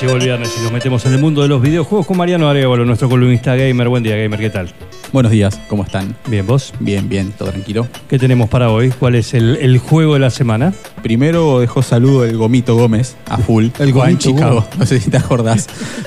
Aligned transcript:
Llegó 0.00 0.16
el 0.16 0.24
viernes 0.24 0.56
y 0.58 0.62
nos 0.62 0.72
metemos 0.72 1.04
en 1.04 1.12
el 1.12 1.18
mundo 1.18 1.42
de 1.42 1.48
los 1.48 1.60
videojuegos 1.60 2.06
con 2.06 2.16
Mariano 2.16 2.48
Arevalo, 2.48 2.84
nuestro 2.84 3.08
columnista 3.08 3.54
gamer. 3.54 3.88
Buen 3.88 4.02
día, 4.02 4.16
gamer, 4.16 4.40
¿qué 4.40 4.50
tal? 4.50 4.72
Buenos 5.12 5.32
días, 5.32 5.60
¿cómo 5.68 5.82
están? 5.82 6.14
Bien, 6.28 6.46
¿vos? 6.46 6.72
Bien, 6.78 7.08
bien, 7.08 7.32
todo 7.36 7.50
tranquilo. 7.50 7.88
¿Qué 8.08 8.16
tenemos 8.16 8.48
para 8.48 8.70
hoy? 8.70 8.90
¿Cuál 8.90 9.16
es 9.16 9.34
el, 9.34 9.56
el 9.56 9.78
juego 9.78 10.14
de 10.14 10.20
la 10.20 10.30
semana? 10.30 10.72
Primero 11.02 11.58
dejó 11.58 11.82
saludo 11.82 12.24
el 12.24 12.36
Gomito 12.36 12.76
Gómez 12.76 13.16
a 13.28 13.38
full. 13.38 13.66
El 13.80 13.88
en 13.88 13.94
Gomito 13.96 14.18
Chicago. 14.20 14.54
Gómez. 14.60 14.78
No 14.78 14.86
sé 14.86 15.00
si 15.00 15.10
te 15.10 15.16
acordás. 15.16 15.66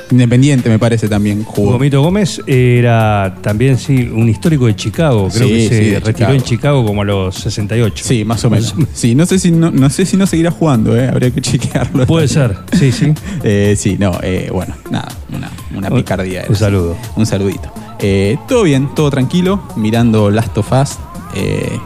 Independiente 0.09 0.69
me 0.69 0.79
parece 0.79 1.09
también 1.09 1.43
jugó. 1.43 1.73
Gomito 1.73 2.01
Gómez 2.01 2.39
era 2.47 3.35
también, 3.41 3.77
sí, 3.77 4.09
un 4.09 4.29
histórico 4.29 4.67
de 4.67 4.75
Chicago. 4.77 5.27
Creo 5.33 5.47
Sí, 5.49 5.53
que 5.53 5.67
se 5.67 5.77
sí, 5.79 5.91
retiró 5.95 6.11
Chicago. 6.13 6.33
en 6.33 6.41
Chicago 6.43 6.85
como 6.85 7.01
a 7.01 7.05
los 7.05 7.35
68. 7.35 8.03
Sí, 8.07 8.23
más 8.23 8.45
o 8.45 8.49
menos. 8.49 8.73
Sí, 8.93 9.15
no 9.15 9.25
sé 9.25 9.37
si 9.37 9.51
no, 9.51 9.69
no 9.69 9.89
sé 9.89 10.05
si 10.05 10.15
no 10.15 10.25
seguirá 10.25 10.51
jugando, 10.51 10.97
eh. 10.97 11.09
habría 11.09 11.29
que 11.29 11.41
chequearlo. 11.41 12.05
Puede 12.05 12.29
ser, 12.29 12.55
sí, 12.71 12.93
sí. 12.93 13.11
Eh, 13.43 13.75
sí, 13.77 13.97
no, 13.99 14.17
eh, 14.23 14.49
bueno, 14.53 14.73
nada, 14.89 15.09
una, 15.35 15.51
una 15.75 15.89
Un- 15.89 15.97
picardía. 15.97 16.45
un 16.47 16.55
sí. 16.55 16.61
saludo. 16.61 16.95
Un 17.17 17.25
saludito. 17.25 17.69
Eh, 18.05 18.37
todo 18.49 18.63
bien, 18.63 18.93
todo 18.93 19.09
tranquilo, 19.09 19.61
mirando 19.77 20.29
Last 20.29 20.57
of 20.57 20.69
Us, 20.73 20.97
eh, 21.35 21.79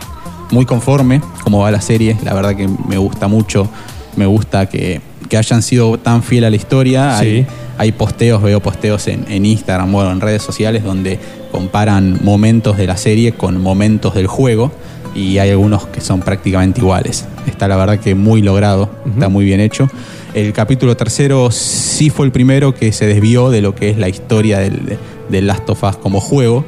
muy 0.50 0.66
conforme 0.66 1.22
como 1.44 1.60
va 1.60 1.70
la 1.70 1.80
serie, 1.80 2.18
la 2.24 2.34
verdad 2.34 2.56
que 2.56 2.68
me 2.68 2.98
gusta 2.98 3.28
mucho, 3.28 3.70
me 4.16 4.26
gusta 4.26 4.68
que, 4.68 5.00
que 5.30 5.38
hayan 5.38 5.62
sido 5.62 5.96
tan 6.00 6.24
fiel 6.24 6.46
a 6.46 6.50
la 6.50 6.56
historia. 6.56 7.20
Sí. 7.20 7.26
Hay, 7.26 7.48
hay 7.78 7.92
posteos, 7.92 8.42
veo 8.42 8.60
posteos 8.60 9.08
en, 9.08 9.26
en 9.30 9.46
Instagram, 9.46 9.92
bueno, 9.92 10.12
en 10.12 10.20
redes 10.20 10.42
sociales 10.42 10.84
donde 10.84 11.20
comparan 11.52 12.20
momentos 12.24 12.78
de 12.78 12.88
la 12.88 12.98
serie 12.98 13.34
con 13.34 13.62
momentos 13.62 14.16
del 14.16 14.26
juego 14.26 14.72
y 15.14 15.38
hay 15.38 15.52
algunos 15.52 15.86
que 15.86 16.02
son 16.02 16.22
prácticamente 16.22 16.80
iguales. 16.80 17.26
Está 17.46 17.68
la 17.68 17.76
verdad 17.76 18.00
que 18.00 18.16
muy 18.16 18.42
logrado, 18.42 18.90
está 19.08 19.30
muy 19.30 19.46
bien 19.46 19.60
hecho. 19.60 19.88
El 20.34 20.52
capítulo 20.52 20.98
tercero 20.98 21.52
sí 21.52 22.10
fue 22.10 22.26
el 22.26 22.32
primero 22.32 22.74
que 22.74 22.92
se 22.92 23.06
desvió 23.06 23.52
de 23.52 23.62
lo 23.62 23.76
que 23.76 23.92
es 23.92 23.98
la 23.98 24.10
historia 24.10 24.60
del, 24.60 24.98
del 25.30 25.48
Last 25.48 25.70
of 25.70 25.84
Us 25.84 25.98
como 25.98 26.20
juego, 26.20 26.64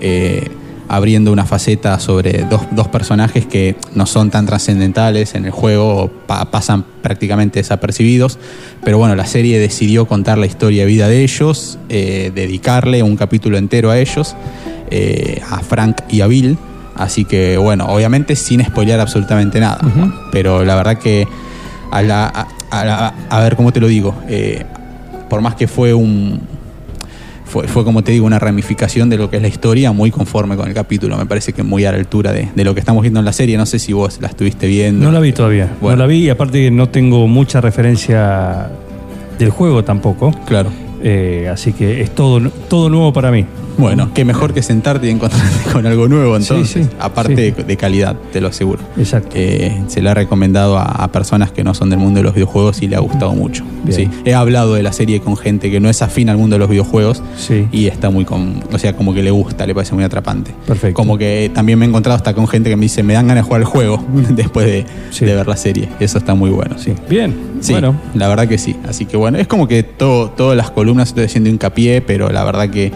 eh, 0.00 0.48
abriendo 0.90 1.32
una 1.32 1.44
faceta 1.44 1.98
sobre 2.00 2.44
dos, 2.48 2.62
dos 2.70 2.88
personajes 2.88 3.44
que 3.44 3.76
no 3.94 4.06
son 4.06 4.30
tan 4.30 4.46
trascendentales 4.46 5.34
en 5.34 5.44
el 5.44 5.50
juego, 5.50 6.10
pa- 6.26 6.50
pasan 6.50 6.82
prácticamente 7.02 7.58
desapercibidos, 7.60 8.38
pero 8.84 8.96
bueno, 8.96 9.14
la 9.14 9.26
serie 9.26 9.58
decidió 9.58 10.06
contar 10.06 10.38
la 10.38 10.46
historia 10.46 10.82
de 10.82 10.88
vida 10.88 11.08
de 11.08 11.22
ellos, 11.24 11.78
eh, 11.90 12.32
dedicarle 12.34 13.02
un 13.02 13.16
capítulo 13.16 13.58
entero 13.58 13.90
a 13.90 13.98
ellos, 13.98 14.34
eh, 14.90 15.42
a 15.50 15.58
Frank 15.58 16.00
y 16.08 16.22
a 16.22 16.26
Bill. 16.26 16.56
Así 16.96 17.24
que 17.26 17.58
bueno, 17.58 17.84
obviamente 17.86 18.34
sin 18.34 18.64
spoilear 18.64 18.98
absolutamente 19.00 19.60
nada. 19.60 19.78
Pero 20.32 20.64
la 20.64 20.74
verdad 20.74 20.96
que 20.98 21.28
a, 21.90 22.00
la, 22.02 22.26
a, 22.26 22.48
a 22.70 22.84
la- 22.84 23.14
a 23.28 23.40
ver 23.42 23.56
cómo 23.56 23.72
te 23.72 23.80
lo 23.80 23.88
digo, 23.88 24.14
por 25.28 25.42
más 25.42 25.54
que 25.54 25.68
fue 25.68 25.92
un 25.92 26.40
fue, 27.48 27.66
fue 27.66 27.84
como 27.84 28.02
te 28.02 28.12
digo 28.12 28.26
una 28.26 28.38
ramificación 28.38 29.08
de 29.08 29.16
lo 29.16 29.30
que 29.30 29.36
es 29.36 29.42
la 29.42 29.48
historia, 29.48 29.92
muy 29.92 30.10
conforme 30.10 30.56
con 30.56 30.68
el 30.68 30.74
capítulo. 30.74 31.16
Me 31.16 31.26
parece 31.26 31.52
que 31.52 31.62
muy 31.62 31.84
a 31.84 31.92
la 31.92 31.98
altura 31.98 32.32
de, 32.32 32.48
de 32.54 32.64
lo 32.64 32.74
que 32.74 32.80
estamos 32.80 33.02
viendo 33.02 33.18
en 33.18 33.24
la 33.24 33.32
serie. 33.32 33.56
No 33.56 33.66
sé 33.66 33.78
si 33.78 33.92
vos 33.92 34.18
la 34.20 34.28
estuviste 34.28 34.66
viendo. 34.66 35.04
No 35.04 35.12
la 35.12 35.20
vi 35.20 35.32
todavía. 35.32 35.68
Bueno. 35.80 35.96
No 35.96 36.02
la 36.04 36.06
vi 36.06 36.26
y 36.26 36.30
aparte 36.30 36.70
no 36.70 36.88
tengo 36.88 37.26
mucha 37.26 37.60
referencia 37.60 38.70
del 39.38 39.50
juego 39.50 39.82
tampoco. 39.84 40.32
Claro. 40.46 40.70
Eh, 41.02 41.48
así 41.50 41.72
que 41.72 42.00
es 42.02 42.14
todo, 42.14 42.50
todo 42.68 42.90
nuevo 42.90 43.12
para 43.12 43.30
mí. 43.30 43.46
Bueno, 43.78 44.10
qué 44.12 44.24
mejor 44.24 44.52
que 44.52 44.62
sentarte 44.62 45.06
y 45.06 45.10
encontrarte 45.10 45.70
con 45.72 45.86
algo 45.86 46.08
nuevo 46.08 46.36
entonces. 46.36 46.68
Sí, 46.68 46.84
sí, 46.84 46.90
Aparte 46.98 47.54
sí. 47.56 47.62
De, 47.62 47.76
calidad, 47.76 48.16
te 48.32 48.40
lo 48.40 48.48
aseguro. 48.48 48.82
Exacto. 48.96 49.30
Eh, 49.34 49.80
se 49.86 50.02
le 50.02 50.10
ha 50.10 50.14
recomendado 50.14 50.76
a, 50.78 50.82
a 50.84 51.12
personas 51.12 51.52
que 51.52 51.62
no 51.64 51.74
son 51.74 51.88
del 51.90 51.98
mundo 51.98 52.18
de 52.18 52.24
los 52.24 52.34
videojuegos 52.34 52.82
y 52.82 52.88
le 52.88 52.96
ha 52.96 53.00
gustado 53.00 53.32
mucho. 53.32 53.64
Bien. 53.84 54.10
Sí. 54.12 54.20
He 54.24 54.34
hablado 54.34 54.74
de 54.74 54.82
la 54.82 54.92
serie 54.92 55.20
con 55.20 55.36
gente 55.36 55.70
que 55.70 55.80
no 55.80 55.88
es 55.88 56.02
afín 56.02 56.28
al 56.28 56.36
mundo 56.36 56.56
de 56.56 56.60
los 56.60 56.68
videojuegos 56.68 57.22
Sí. 57.36 57.66
y 57.72 57.86
está 57.86 58.10
muy 58.10 58.24
con, 58.24 58.64
o 58.72 58.78
sea, 58.78 58.96
como 58.96 59.14
que 59.14 59.22
le 59.22 59.30
gusta, 59.30 59.66
le 59.66 59.74
parece 59.74 59.94
muy 59.94 60.04
atrapante. 60.04 60.52
Perfecto. 60.66 60.94
Como 60.94 61.16
que 61.16 61.50
también 61.54 61.78
me 61.78 61.84
he 61.84 61.88
encontrado 61.88 62.16
hasta 62.16 62.34
con 62.34 62.48
gente 62.48 62.70
que 62.70 62.76
me 62.76 62.82
dice, 62.82 63.02
me 63.02 63.14
dan 63.14 63.28
ganas 63.28 63.44
de 63.44 63.46
jugar 63.46 63.60
el 63.60 63.66
juego 63.66 64.04
después 64.30 64.66
de, 64.66 64.84
ver 65.20 65.46
la 65.46 65.56
serie. 65.56 65.88
Eso 66.00 66.18
está 66.18 66.34
muy 66.34 66.50
bueno, 66.50 66.78
sí. 66.78 66.94
Bien. 67.08 67.34
Sí, 67.60 67.72
Bueno, 67.72 68.00
la 68.14 68.28
verdad 68.28 68.48
que 68.48 68.58
sí. 68.58 68.76
Así 68.88 69.04
que 69.04 69.16
bueno, 69.16 69.38
es 69.38 69.46
como 69.46 69.68
que 69.68 69.82
todo, 69.82 70.30
todas 70.30 70.56
las 70.56 70.70
columnas 70.70 71.08
estoy 71.08 71.24
haciendo 71.24 71.48
hincapié, 71.50 72.00
pero 72.00 72.30
la 72.30 72.44
verdad 72.44 72.70
que 72.70 72.92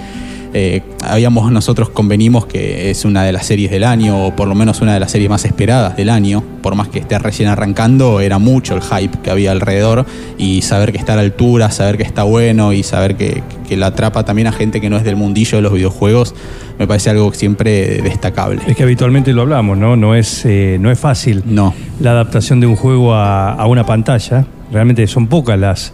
eh, 0.55 0.83
habíamos 1.03 1.51
nosotros 1.51 1.89
convenimos 1.89 2.45
que 2.45 2.91
es 2.91 3.05
una 3.05 3.25
de 3.25 3.33
las 3.33 3.47
series 3.47 3.71
del 3.71 3.85
año, 3.85 4.27
o 4.27 4.37
por 4.37 4.49
lo 4.49 4.55
menos 4.55 4.81
una 4.81 4.93
de 4.93 5.01
las 5.01 5.11
series 5.11 5.31
más 5.31 5.45
esperadas 5.45 5.97
del 5.97 6.11
año. 6.11 6.43
Por 6.63 6.75
más 6.75 6.89
que 6.89 6.99
esté 6.99 7.19
recién 7.19 7.49
arrancando, 7.49 8.21
era 8.21 8.39
mucho 8.39 8.75
el 8.75 8.83
hype 8.83 9.19
que 9.23 9.31
había 9.31 9.53
alrededor 9.53 10.07
y 10.39 10.63
saber 10.63 10.93
que 10.93 10.99
está 10.99 11.15
a 11.15 11.17
la 11.17 11.23
altura, 11.23 11.71
saber 11.71 11.97
que 11.97 12.03
está 12.03 12.23
bueno 12.25 12.73
y 12.73 12.83
saber 12.83 13.17
que, 13.17 13.43
que 13.69 13.77
la 13.77 13.87
atrapa 13.87 14.25
también 14.25 14.47
a 14.47 14.53
gente 14.53 14.81
que 14.81 14.91
no 14.91 14.97
es 14.97 15.05
del 15.05 15.17
mundillo 15.17 15.57
de 15.57 15.63
los 15.63 15.73
videojuegos, 15.73 16.35
me 16.79 16.87
parece 16.87 17.11
algo 17.11 17.33
siempre 17.33 18.03
destacable. 18.03 18.61
es 18.67 18.77
que 18.77 18.83
habitualmente 18.83 19.33
lo 19.33 19.43
hablamos, 19.43 19.79
¿no? 19.79 19.97
No 19.97 20.15
es, 20.15 20.45
eh, 20.45 20.77
no 20.81 20.91
es 20.91 20.99
fácil 20.99 21.43
No, 21.47 21.75
la 22.01 22.11
adaptación 22.11 22.61
de 22.61 22.67
un 22.67 22.77
juego 22.77 23.15
a, 23.15 23.53
a 23.53 23.67
una 23.67 23.87
pantalla. 23.87 24.47
Realmente 24.71 25.07
son 25.07 25.27
pocas 25.27 25.59
las, 25.59 25.93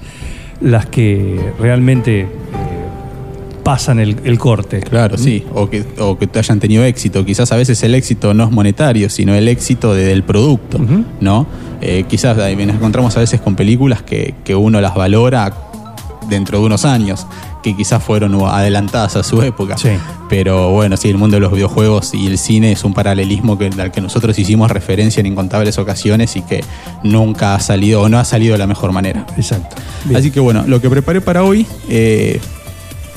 las 0.61 0.87
que 0.87 1.53
realmente 1.59 2.27
pasan 3.69 3.99
el, 4.01 4.17
el 4.25 4.39
corte. 4.39 4.81
Claro, 4.81 5.19
sí, 5.19 5.45
o 5.53 5.69
que, 5.69 5.85
o 5.99 6.17
que 6.17 6.27
te 6.27 6.39
hayan 6.39 6.59
tenido 6.59 6.85
éxito. 6.85 7.23
Quizás 7.27 7.53
a 7.53 7.57
veces 7.57 7.83
el 7.83 7.95
éxito 7.95 8.33
no 8.33 8.45
es 8.45 8.51
monetario, 8.51 9.11
sino 9.11 9.35
el 9.35 9.47
éxito 9.47 9.93
de- 9.93 10.07
del 10.07 10.23
producto. 10.23 10.79
¿no? 11.21 11.47
Eh, 11.83 12.05
quizás 12.09 12.39
ahí 12.39 12.57
nos 12.57 12.77
encontramos 12.77 13.15
a 13.19 13.21
veces 13.21 13.43
con 13.43 13.57
películas 13.57 14.01
que, 14.03 14.35
que 14.43 14.55
uno 14.55 14.81
las 14.81 14.95
valora 14.95 15.53
dentro 16.31 16.61
de 16.61 16.65
unos 16.65 16.87
años, 16.87 17.27
que 17.63 17.77
quizás 17.77 18.03
fueron 18.03 18.35
adelantadas 18.47 19.17
a 19.17 19.23
su 19.23 19.43
época. 19.43 19.77
Sí. 19.77 19.91
Pero 20.31 20.71
bueno, 20.73 20.97
sí, 20.97 21.09
el 21.11 21.19
mundo 21.19 21.37
de 21.37 21.41
los 21.41 21.53
videojuegos 21.53 22.15
y 22.15 22.27
el 22.27 22.39
cine 22.39 22.73
es 22.73 22.85
un 22.85 22.95
paralelismo 22.95 23.59
que, 23.59 23.67
al 23.79 23.91
que 23.93 24.01
nosotros 24.01 24.39
hicimos 24.39 24.71
referencia 24.71 25.21
en 25.21 25.27
incontables 25.27 25.77
ocasiones 25.79 26.37
y 26.37 26.41
que 26.43 26.63
nunca 27.03 27.55
ha 27.55 27.61
salido 27.61 28.01
o 28.03 28.09
no 28.09 28.19
ha 28.19 28.25
salido 28.25 28.53
de 28.53 28.59
la 28.59 28.67
mejor 28.67 28.93
manera. 28.93 29.27
Exacto. 29.37 29.77
Bien. 30.05 30.17
Así 30.17 30.31
que 30.31 30.41
bueno, 30.41 30.65
lo 30.67 30.81
que 30.81 30.89
preparé 30.91 31.21
para 31.21 31.43
hoy 31.45 31.67
eh, 31.89 32.41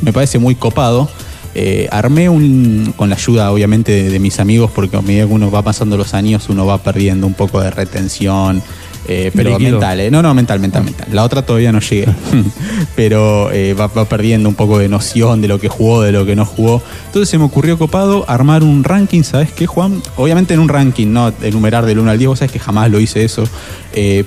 me 0.02 0.14
parece 0.14 0.40
muy 0.40 0.56
copado. 0.56 1.10
Eh, 1.54 1.90
armé 1.92 2.30
un, 2.30 2.94
con 2.96 3.10
la 3.10 3.16
ayuda 3.16 3.52
obviamente 3.52 3.92
de, 3.92 4.10
de 4.10 4.20
mis 4.20 4.40
amigos, 4.40 4.72
porque 4.74 4.96
a 4.96 5.02
medida 5.02 5.28
que 5.28 5.34
uno 5.34 5.52
va 5.52 5.62
pasando 5.62 5.98
los 5.98 6.14
años, 6.14 6.48
uno 6.50 6.66
va 6.66 6.78
perdiendo 6.78 7.28
un 7.28 7.34
poco 7.34 7.60
de 7.60 7.70
retención. 7.72 8.62
eh, 9.08 9.32
pero 9.36 9.50
Líquido. 9.58 9.72
mental, 9.72 10.00
eh. 10.00 10.10
no, 10.12 10.22
no, 10.22 10.34
mental, 10.34 10.62
mental, 10.62 10.86
mental. 10.86 11.08
La 11.12 11.24
otra 11.26 11.42
todavía 11.42 11.74
no 11.74 11.82
llegué, 11.82 12.08
pero 12.96 13.52
eh, 13.52 13.74
va, 13.74 13.88
va 13.88 14.06
perdiendo 14.06 14.48
un 14.48 14.56
poco 14.56 14.78
de 14.80 14.88
noción 14.88 15.42
de 15.42 15.50
lo 15.50 15.60
que 15.60 15.68
jugó, 15.68 16.02
de 16.04 16.14
lo 16.14 16.26
que 16.26 16.38
no 16.38 16.46
jugó. 16.46 16.82
Entonces 17.08 17.28
se 17.28 17.38
me 17.38 17.44
ocurrió 17.44 17.78
copado 17.78 18.24
armar 18.30 18.64
un 18.64 18.86
ranking, 18.86 19.24
¿sabes 19.24 19.52
qué, 19.52 19.68
Juan? 19.68 20.02
Obviamente 20.16 20.54
en 20.54 20.62
un 20.62 20.70
ranking, 20.70 21.08
no 21.08 21.34
enumerar 21.42 21.86
del 21.86 22.00
1 22.00 22.12
al 22.12 22.18
10, 22.18 22.28
vos 22.30 22.40
sabes 22.40 22.54
que 22.54 22.60
jamás 22.60 22.90
lo 22.90 23.00
hice 23.02 23.26
eso, 23.26 23.44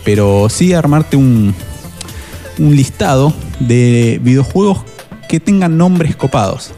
pero 0.05 0.49
sí 0.51 0.75
armarte 0.75 1.17
un, 1.17 1.55
un 2.59 2.77
listado 2.77 3.33
de 3.61 4.21
videojuegos 4.23 4.81
que 5.35 5.41
tengan 5.41 5.77
nombres 5.77 6.15
copados. 6.15 6.71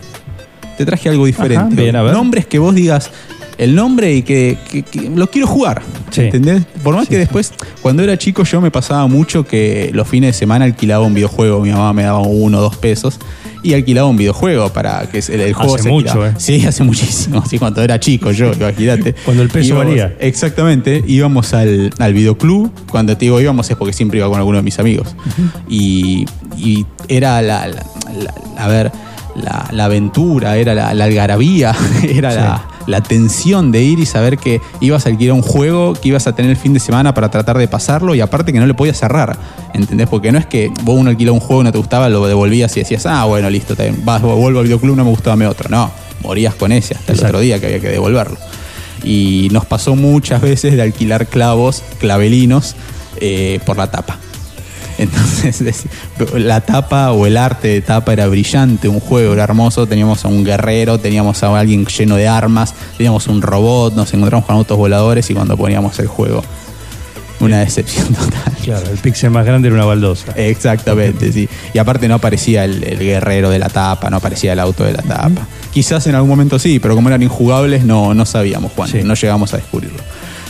Te 0.78 0.86
traje 0.86 1.10
algo 1.10 1.26
diferente. 1.26 1.56
Ajá, 1.74 1.82
bien, 1.82 1.94
a 1.96 2.02
ver. 2.02 2.12
Nombres 2.14 2.46
que 2.46 2.58
vos 2.58 2.74
digas 2.74 3.10
el 3.58 3.74
nombre 3.74 4.14
y 4.14 4.22
que, 4.22 4.56
que- 4.70 4.82
que 4.82 5.10
lo 5.10 5.30
quiero 5.30 5.46
jugar. 5.46 5.82
Sí. 6.10 6.22
¿Entendés? 6.22 6.62
Por 6.82 6.94
más 6.94 7.04
Sí, 7.04 7.10
que 7.10 7.18
después, 7.18 7.52
cuando 7.82 8.02
era 8.02 8.16
chico, 8.16 8.44
yo 8.44 8.60
me 8.62 8.70
pasaba 8.70 9.06
mucho 9.08 9.46
que 9.46 9.90
los 9.92 10.08
fines 10.08 10.28
de 10.34 10.38
semana 10.38 10.64
alquilaba 10.64 11.04
un 11.04 11.12
videojuego. 11.12 11.60
Mi 11.60 11.70
mamá 11.70 11.92
me 11.92 12.04
daba 12.04 12.20
uno 12.20 12.58
o 12.58 12.60
dos 12.62 12.76
pesos 12.76 13.18
y 13.62 13.74
alquilaba 13.74 14.08
un 14.08 14.16
videojuego 14.16 14.70
para 14.72 15.06
que 15.10 15.18
el, 15.18 15.40
el 15.40 15.52
juego 15.54 15.74
Hace 15.74 15.84
se 15.84 15.88
mucho, 15.90 16.08
alquilaba. 16.22 16.28
¿eh? 16.30 16.34
Sí, 16.38 16.66
hace 16.66 16.84
muchísimo. 16.84 17.42
Sí, 17.48 17.58
cuando 17.58 17.82
era 17.82 17.98
chico 18.00 18.30
yo, 18.30 18.52
imagínate. 18.52 19.14
Cuando 19.24 19.42
el 19.42 19.48
peso 19.50 19.68
Íbamos- 19.74 19.86
valía. 19.88 20.14
Exactamente. 20.20 21.02
Íbamos 21.06 21.52
al, 21.54 21.92
al 21.98 22.12
videoclub. 22.14 22.70
Cuando 22.90 23.16
te 23.16 23.24
digo 23.26 23.38
íbamos 23.40 23.68
es 23.70 23.76
porque 23.76 23.92
siempre 23.94 24.18
iba 24.18 24.28
con 24.28 24.38
alguno 24.38 24.58
de 24.58 24.62
mis 24.62 24.78
amigos. 24.78 25.14
y, 25.68 26.26
y 26.58 26.84
era 27.08 27.40
la, 27.42 27.68
la- 27.68 27.86
la- 28.16 28.34
a 28.62 28.68
ver, 28.68 28.92
la, 29.34 29.68
la 29.70 29.84
aventura, 29.84 30.56
era 30.56 30.74
la, 30.74 30.94
la 30.94 31.04
algarabía, 31.04 31.74
era 32.02 32.30
Sí. 32.30 32.36
la, 32.38 32.64
la 32.86 33.00
tensión 33.02 33.72
de 33.72 33.82
ir 33.82 33.98
y 33.98 34.06
saber 34.06 34.38
que 34.38 34.60
ibas 34.80 35.06
a 35.06 35.08
alquilar 35.10 35.34
un 35.34 35.42
juego, 35.42 35.92
que 35.94 36.08
ibas 36.08 36.26
a 36.26 36.34
tener 36.34 36.50
el 36.52 36.56
fin 36.56 36.72
de 36.72 36.80
semana 36.80 37.12
para 37.14 37.30
tratar 37.30 37.58
de 37.58 37.66
pasarlo 37.68 38.14
y 38.14 38.20
aparte 38.20 38.52
que 38.52 38.60
no 38.60 38.66
le 38.66 38.74
podías 38.74 38.96
cerrar, 38.98 39.36
¿entendés? 39.74 40.08
Porque 40.08 40.30
no 40.32 40.38
es 40.38 40.46
que 40.46 40.70
vos 40.84 40.96
uno 40.98 41.10
alquiló 41.10 41.34
un 41.34 41.40
juego 41.40 41.62
y 41.62 41.64
no 41.64 41.72
te 41.72 41.78
gustaba, 41.78 42.08
lo 42.08 42.24
devolvías 42.26 42.74
y 42.76 42.80
decías, 42.80 43.04
ah, 43.06 43.24
bueno, 43.24 43.50
listo, 43.50 43.74
vas, 44.04 44.22
vuelvo 44.22 44.60
al 44.60 44.64
videoclub, 44.64 44.96
no 44.96 45.04
me 45.04 45.10
gustó, 45.10 45.30
dame 45.30 45.46
otro. 45.48 45.68
No, 45.68 45.90
morías 46.22 46.54
con 46.54 46.70
ese 46.72 46.94
hasta 46.94 47.12
el 47.12 47.20
otro 47.24 47.40
día 47.40 47.58
que 47.60 47.66
había 47.66 47.80
que 47.80 47.88
devolverlo. 47.88 48.38
Y 49.04 49.48
nos 49.52 49.66
pasó 49.66 49.94
muchas 49.96 50.40
veces 50.40 50.74
de 50.76 50.82
alquilar 50.82 51.26
clavos, 51.26 51.82
clavelinos, 51.98 52.74
eh, 53.20 53.60
por 53.66 53.76
la 53.76 53.88
tapa. 53.90 54.16
Entonces, 54.98 55.60
es- 55.62 55.84
la 56.34 56.60
tapa 56.60 57.12
o 57.12 57.26
el 57.26 57.36
arte 57.36 57.68
de 57.68 57.80
tapa 57.82 58.12
era 58.12 58.26
brillante, 58.26 58.88
un 58.88 59.00
juego 59.00 59.32
era 59.34 59.44
hermoso, 59.44 59.86
teníamos 59.86 60.24
a 60.24 60.28
un 60.28 60.44
guerrero, 60.44 60.98
teníamos 60.98 61.42
a 61.42 61.58
alguien 61.58 61.84
lleno 61.86 62.16
de 62.16 62.28
armas, 62.28 62.74
teníamos 62.96 63.26
un 63.28 63.42
robot, 63.42 63.94
nos 63.94 64.12
encontramos 64.14 64.46
con 64.46 64.56
autos 64.56 64.76
voladores 64.76 65.28
y 65.30 65.34
cuando 65.34 65.56
poníamos 65.56 65.98
el 65.98 66.06
juego, 66.06 66.42
una 67.40 67.58
decepción 67.60 68.14
total. 68.14 68.52
Claro, 68.64 68.90
el 68.90 68.96
pixel 68.98 69.30
más 69.30 69.44
grande 69.44 69.68
era 69.68 69.74
una 69.76 69.84
baldosa. 69.84 70.32
Exactamente, 70.36 71.30
sí. 71.32 71.48
Y 71.74 71.78
aparte 71.78 72.08
no 72.08 72.14
aparecía 72.14 72.64
el, 72.64 72.82
el 72.82 72.98
guerrero 72.98 73.50
de 73.50 73.58
la 73.58 73.68
tapa, 73.68 74.08
no 74.10 74.16
aparecía 74.16 74.54
el 74.54 74.58
auto 74.60 74.84
de 74.84 74.92
la 74.92 75.02
tapa. 75.02 75.46
Quizás 75.72 76.06
en 76.06 76.14
algún 76.14 76.30
momento 76.30 76.58
sí, 76.58 76.78
pero 76.78 76.94
como 76.94 77.08
eran 77.10 77.22
injugables 77.22 77.84
no, 77.84 78.14
no 78.14 78.24
sabíamos, 78.24 78.72
Juan, 78.72 78.88
Sí. 78.88 79.00
no 79.04 79.12
llegamos 79.14 79.52
a 79.52 79.58
descubrirlo. 79.58 79.98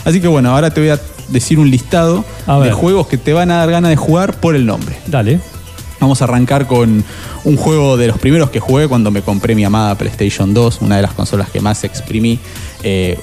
Así 0.05 0.21
que 0.21 0.27
bueno, 0.29 0.51
ahora 0.55 0.69
te 0.69 0.79
voy 0.79 0.89
a 0.91 0.99
decir 1.29 1.59
un 1.59 1.69
listado 1.69 2.25
de 2.63 2.71
juegos 2.71 3.07
que 3.07 3.17
te 3.17 3.33
van 3.33 3.51
a 3.51 3.57
dar 3.57 3.71
ganas 3.71 3.89
de 3.89 3.95
jugar 3.95 4.39
por 4.39 4.55
el 4.55 4.65
nombre. 4.65 4.97
Dale. 5.07 5.39
Vamos 5.99 6.21
a 6.21 6.25
arrancar 6.25 6.67
con 6.67 7.03
un 7.43 7.57
juego 7.57 7.97
de 7.97 8.07
los 8.07 8.19
primeros 8.19 8.51
que 8.51 8.59
jugué 8.59 8.87
cuando 8.87 9.09
me 9.09 9.21
compré 9.21 9.55
mi 9.55 9.65
amada 9.65 9.95
PlayStation 9.95 10.53
2, 10.53 10.81
una 10.81 10.97
de 10.97 11.01
las 11.01 11.13
consolas 11.13 11.49
que 11.49 11.59
más 11.59 11.83
exprimí. 11.83 12.39
Eh, 12.83 13.19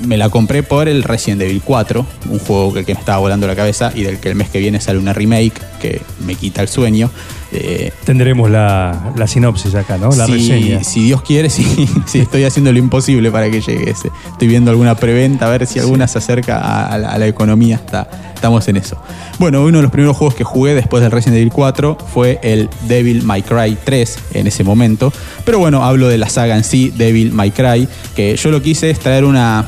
me 0.00 0.16
la 0.16 0.30
compré 0.30 0.62
por 0.62 0.88
el 0.88 1.02
Resident 1.02 1.42
Evil 1.42 1.60
4, 1.62 2.06
un 2.30 2.38
juego 2.38 2.72
que, 2.72 2.84
que 2.84 2.94
me 2.94 3.00
estaba 3.00 3.18
volando 3.18 3.46
la 3.46 3.54
cabeza 3.54 3.92
y 3.94 4.02
del 4.02 4.18
que 4.18 4.30
el 4.30 4.34
mes 4.34 4.48
que 4.48 4.58
viene 4.58 4.80
sale 4.80 4.98
una 4.98 5.12
remake 5.12 5.60
que 5.78 6.00
me 6.24 6.36
quita 6.36 6.62
el 6.62 6.68
sueño. 6.68 7.10
Eh, 7.52 7.92
Tendremos 8.04 8.50
la, 8.50 9.12
la 9.16 9.26
sinopsis 9.26 9.74
acá, 9.74 9.98
¿no? 9.98 10.10
La 10.12 10.26
si, 10.26 10.32
reseña. 10.32 10.84
si 10.84 11.04
Dios 11.04 11.22
quiere, 11.22 11.50
sí, 11.50 11.88
sí, 12.06 12.20
estoy 12.20 12.44
haciendo 12.44 12.72
lo 12.72 12.78
imposible 12.78 13.30
para 13.30 13.50
que 13.50 13.60
llegue 13.60 13.90
ese. 13.90 14.10
Estoy 14.32 14.48
viendo 14.48 14.70
alguna 14.70 14.94
preventa, 14.94 15.46
a 15.46 15.50
ver 15.50 15.66
si 15.66 15.78
alguna 15.78 16.06
se 16.08 16.18
acerca 16.18 16.58
a, 16.58 16.86
a 16.86 16.98
la, 16.98 17.10
a 17.10 17.18
la 17.18 17.26
economía. 17.26 17.76
Está, 17.76 18.08
estamos 18.34 18.66
en 18.68 18.76
eso. 18.76 18.96
Bueno, 19.38 19.62
uno 19.64 19.78
de 19.78 19.82
los 19.82 19.90
primeros 19.90 20.16
juegos 20.16 20.34
que 20.34 20.44
jugué 20.44 20.74
después 20.74 21.02
del 21.02 21.10
Resident 21.12 21.38
Evil 21.38 21.52
4 21.52 21.98
fue 22.12 22.38
el 22.42 22.68
Devil 22.88 23.22
May 23.22 23.42
Cry 23.42 23.76
3 23.84 24.18
en 24.34 24.46
ese 24.46 24.64
momento. 24.64 25.12
Pero 25.44 25.58
bueno, 25.58 25.84
hablo 25.84 26.08
de 26.08 26.18
la 26.18 26.28
saga 26.28 26.56
en 26.56 26.64
sí, 26.64 26.92
Devil 26.96 27.32
May 27.32 27.50
Cry, 27.50 27.88
que 28.14 28.36
yo 28.36 28.50
lo 28.50 28.62
que 28.62 28.70
hice 28.70 28.90
es 28.90 28.98
traer 29.00 29.24
una, 29.24 29.66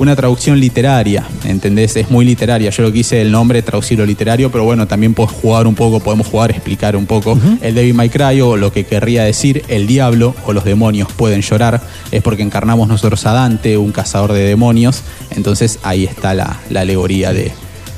una 0.00 0.16
traducción 0.16 0.58
literaria, 0.58 1.24
¿entendés? 1.44 1.94
Es 1.94 2.10
muy 2.10 2.24
literaria. 2.24 2.70
Yo 2.70 2.82
lo 2.82 2.90
quise 2.90 3.20
el 3.20 3.30
nombre, 3.30 3.60
traducirlo 3.60 4.06
literario, 4.06 4.50
pero 4.50 4.64
bueno, 4.64 4.88
también 4.88 5.12
puedes 5.12 5.30
jugar 5.30 5.66
un 5.66 5.74
poco, 5.74 6.00
podemos 6.00 6.26
jugar, 6.26 6.50
explicar 6.50 6.96
un 6.96 7.04
poco. 7.04 7.38
El 7.60 7.74
Devil 7.74 7.92
May 7.92 8.08
Cry, 8.08 8.40
o 8.40 8.56
lo 8.56 8.72
que 8.72 8.84
querría 8.84 9.24
decir, 9.24 9.62
el 9.68 9.86
diablo 9.86 10.34
o 10.46 10.54
los 10.54 10.64
demonios 10.64 11.12
pueden 11.12 11.42
llorar, 11.42 11.82
es 12.10 12.22
porque 12.22 12.42
encarnamos 12.42 12.88
nosotros 12.88 13.26
a 13.26 13.32
Dante, 13.32 13.76
un 13.76 13.92
cazador 13.92 14.32
de 14.32 14.40
demonios. 14.40 15.02
Entonces 15.36 15.78
ahí 15.82 16.04
está 16.04 16.32
la, 16.32 16.58
la 16.70 16.80
alegoría 16.80 17.34
de, 17.34 17.52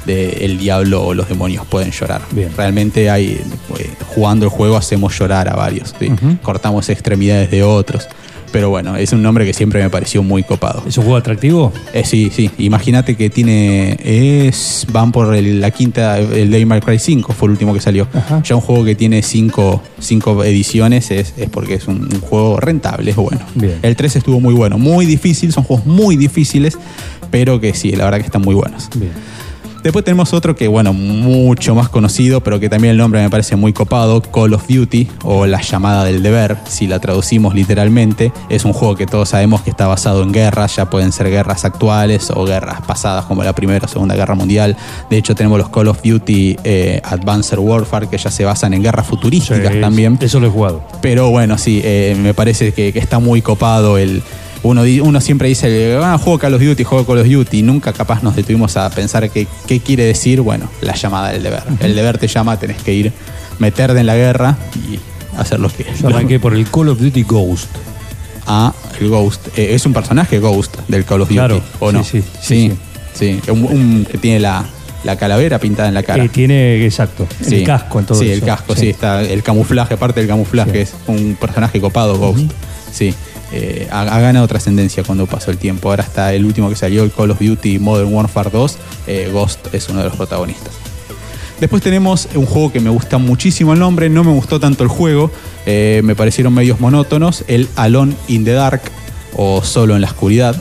de 0.04 0.44
el 0.44 0.58
diablo 0.58 1.04
o 1.04 1.14
los 1.14 1.28
demonios 1.28 1.64
pueden 1.66 1.92
llorar. 1.92 2.22
Bien. 2.32 2.50
Realmente 2.56 3.10
hay, 3.10 3.40
eh, 3.78 3.90
jugando 4.08 4.44
el 4.44 4.50
juego 4.50 4.76
hacemos 4.76 5.16
llorar 5.16 5.48
a 5.48 5.54
varios, 5.54 5.94
cortamos 6.42 6.88
extremidades 6.88 7.50
de 7.52 7.62
otros. 7.62 8.08
Pero 8.52 8.68
bueno, 8.68 8.96
es 8.96 9.12
un 9.12 9.22
nombre 9.22 9.46
que 9.46 9.54
siempre 9.54 9.82
me 9.82 9.88
pareció 9.88 10.22
muy 10.22 10.42
copado. 10.42 10.82
¿Es 10.86 10.96
un 10.98 11.04
juego 11.04 11.16
atractivo? 11.16 11.72
Eh, 11.94 12.04
sí, 12.04 12.30
sí. 12.32 12.50
Imagínate 12.58 13.16
que 13.16 13.30
tiene. 13.30 13.96
Es, 14.04 14.86
van 14.92 15.10
por 15.10 15.34
el- 15.34 15.60
la 15.60 15.70
quinta. 15.70 16.18
El 16.18 16.50
Devil 16.50 16.66
May 16.66 16.80
Cry 16.80 16.98
5 16.98 17.32
fue 17.32 17.46
el 17.46 17.52
último 17.52 17.72
que 17.72 17.80
salió. 17.80 18.06
Ajá. 18.12 18.42
Ya 18.44 18.54
un 18.54 18.60
juego 18.60 18.84
que 18.84 18.94
tiene 18.94 19.22
cinco, 19.22 19.82
cinco 19.98 20.44
ediciones 20.44 21.10
es, 21.10 21.32
es 21.38 21.48
porque 21.48 21.74
es 21.74 21.88
un, 21.88 22.02
un 22.12 22.20
juego 22.20 22.60
rentable, 22.60 23.10
es 23.10 23.16
bueno. 23.16 23.40
Bien. 23.54 23.78
El 23.82 23.96
3 23.96 24.16
estuvo 24.16 24.38
muy 24.38 24.52
bueno. 24.54 24.76
Muy 24.78 25.06
difícil, 25.06 25.52
son 25.52 25.64
juegos 25.64 25.86
muy 25.86 26.16
difíciles, 26.16 26.76
pero 27.30 27.58
que 27.60 27.72
sí, 27.72 27.92
la 27.92 28.04
verdad 28.04 28.18
que 28.18 28.26
están 28.26 28.42
muy 28.42 28.54
buenos. 28.54 28.90
Bien. 28.94 29.12
Después 29.82 30.04
tenemos 30.04 30.32
otro 30.32 30.54
que, 30.54 30.68
bueno, 30.68 30.92
mucho 30.92 31.74
más 31.74 31.88
conocido, 31.88 32.40
pero 32.40 32.60
que 32.60 32.68
también 32.68 32.92
el 32.92 32.98
nombre 32.98 33.20
me 33.20 33.30
parece 33.30 33.56
muy 33.56 33.72
copado, 33.72 34.22
Call 34.22 34.54
of 34.54 34.66
Duty 34.68 35.08
o 35.24 35.46
La 35.46 35.60
llamada 35.60 36.04
del 36.04 36.22
deber, 36.22 36.56
si 36.68 36.86
la 36.86 37.00
traducimos 37.00 37.54
literalmente. 37.54 38.32
Es 38.48 38.64
un 38.64 38.72
juego 38.72 38.94
que 38.94 39.06
todos 39.06 39.30
sabemos 39.30 39.62
que 39.62 39.70
está 39.70 39.86
basado 39.86 40.22
en 40.22 40.32
guerras, 40.32 40.76
ya 40.76 40.88
pueden 40.88 41.10
ser 41.10 41.30
guerras 41.30 41.64
actuales 41.64 42.30
o 42.30 42.44
guerras 42.44 42.80
pasadas 42.82 43.24
como 43.24 43.42
la 43.42 43.54
Primera 43.54 43.86
o 43.86 43.88
Segunda 43.88 44.14
Guerra 44.14 44.34
Mundial. 44.34 44.76
De 45.10 45.16
hecho, 45.18 45.34
tenemos 45.34 45.58
los 45.58 45.68
Call 45.68 45.88
of 45.88 46.00
Duty 46.02 46.56
eh, 46.62 47.00
Advanced 47.04 47.58
Warfare 47.58 48.06
que 48.06 48.18
ya 48.18 48.30
se 48.30 48.44
basan 48.44 48.74
en 48.74 48.82
guerras 48.82 49.06
futurísticas 49.06 49.72
Sí, 49.72 49.80
también. 49.80 50.18
Eso 50.20 50.38
lo 50.40 50.46
he 50.46 50.50
jugado. 50.50 50.84
Pero 51.00 51.30
bueno, 51.30 51.58
sí, 51.58 51.80
eh, 51.82 52.16
me 52.18 52.34
parece 52.34 52.72
que, 52.72 52.92
que 52.92 52.98
está 52.98 53.18
muy 53.18 53.42
copado 53.42 53.98
el. 53.98 54.22
Uno, 54.64 54.82
uno 55.02 55.20
siempre 55.20 55.48
dice, 55.48 55.98
ah, 56.02 56.16
juego 56.18 56.38
Call 56.38 56.54
of 56.54 56.62
Duty, 56.62 56.84
juego 56.84 57.04
Call 57.04 57.18
of 57.18 57.26
Duty. 57.28 57.62
Nunca 57.62 57.92
capaz 57.92 58.22
nos 58.22 58.36
detuvimos 58.36 58.76
a 58.76 58.88
pensar 58.90 59.28
que- 59.30 59.48
qué 59.66 59.80
quiere 59.80 60.04
decir, 60.04 60.40
bueno, 60.40 60.68
la 60.80 60.94
llamada 60.94 61.30
del 61.32 61.42
deber. 61.42 61.62
El 61.80 61.96
deber 61.96 62.18
te 62.18 62.28
llama, 62.28 62.56
tenés 62.58 62.80
que 62.82 62.92
ir, 62.94 63.12
meterte 63.58 63.98
en 63.98 64.06
la 64.06 64.14
guerra 64.14 64.56
y 64.76 65.00
hacer 65.36 65.58
lo 65.58 65.68
que 65.68 65.84
Yo 66.00 66.08
arranqué 66.08 66.38
por 66.38 66.54
el 66.54 66.68
Call 66.70 66.90
of 66.90 67.00
Duty 67.00 67.22
Ghost. 67.24 67.70
Ah, 68.46 68.72
el 69.00 69.08
Ghost. 69.08 69.48
Eh, 69.58 69.74
es 69.74 69.84
un 69.84 69.92
personaje 69.92 70.38
Ghost 70.38 70.76
del 70.88 71.04
Call 71.04 71.22
of 71.22 71.28
Duty, 71.28 71.38
Claro, 71.38 71.60
¿o 71.80 71.90
sí, 71.90 71.96
no? 71.96 72.04
sí, 72.04 72.22
sí. 72.40 72.72
sí, 73.14 73.40
sí. 73.44 73.50
Un, 73.50 73.64
un 73.64 74.06
que 74.08 74.18
tiene 74.18 74.38
la, 74.38 74.64
la 75.02 75.16
calavera 75.16 75.58
pintada 75.58 75.88
en 75.88 75.94
la 75.94 76.04
cara. 76.04 76.22
Eh, 76.24 76.28
tiene, 76.28 76.84
exacto, 76.84 77.26
Sí. 77.44 77.56
el 77.56 77.64
casco 77.64 77.98
en 77.98 78.06
todo 78.06 78.18
Sí, 78.20 78.26
eso. 78.26 78.34
el 78.34 78.42
casco, 78.42 78.76
sí. 78.76 78.90
está 78.90 79.22
el 79.22 79.42
camuflaje, 79.42 79.94
aparte 79.94 80.20
del 80.20 80.28
camuflaje, 80.28 80.86
Sí. 80.86 80.92
es 80.92 80.94
un 81.08 81.36
personaje 81.40 81.80
copado, 81.80 82.16
Ghost. 82.16 82.50
Sí, 82.92 83.12
eh, 83.54 83.86
ha, 83.90 84.04
ganado 84.04 84.48
trascendencia 84.48 85.02
cuando 85.04 85.26
pasó 85.26 85.50
el 85.50 85.58
tiempo. 85.58 85.90
Ahora 85.90 86.02
está 86.02 86.32
el 86.32 86.44
último 86.44 86.70
que 86.70 86.76
salió, 86.76 87.04
el 87.04 87.12
Call 87.12 87.32
of 87.32 87.38
Duty 87.38 87.78
Modern 87.78 88.12
Warfare 88.12 88.48
2, 88.50 88.78
eh, 89.06 89.30
Ghost 89.30 89.74
es 89.74 89.88
uno 89.90 89.98
de 89.98 90.06
los 90.06 90.16
protagonistas. 90.16 90.72
Después 91.60 91.82
tenemos 91.82 92.28
un 92.34 92.46
juego 92.46 92.72
que 92.72 92.80
me 92.80 92.88
gusta 92.88 93.18
muchísimo 93.18 93.74
el 93.74 93.78
nombre, 93.78 94.08
no 94.08 94.24
me 94.24 94.32
gustó 94.32 94.58
tanto 94.58 94.82
el 94.82 94.88
juego, 94.88 95.30
eh, 95.66 96.00
me 96.02 96.16
parecieron 96.16 96.54
medios 96.54 96.80
monótonos, 96.80 97.44
el 97.46 97.68
Alone 97.76 98.14
in 98.26 98.44
the 98.44 98.52
Dark 98.52 98.82
o 99.36 99.62
Solo 99.62 99.94
en 99.94 100.00
la 100.00 100.08
Oscuridad. 100.08 100.56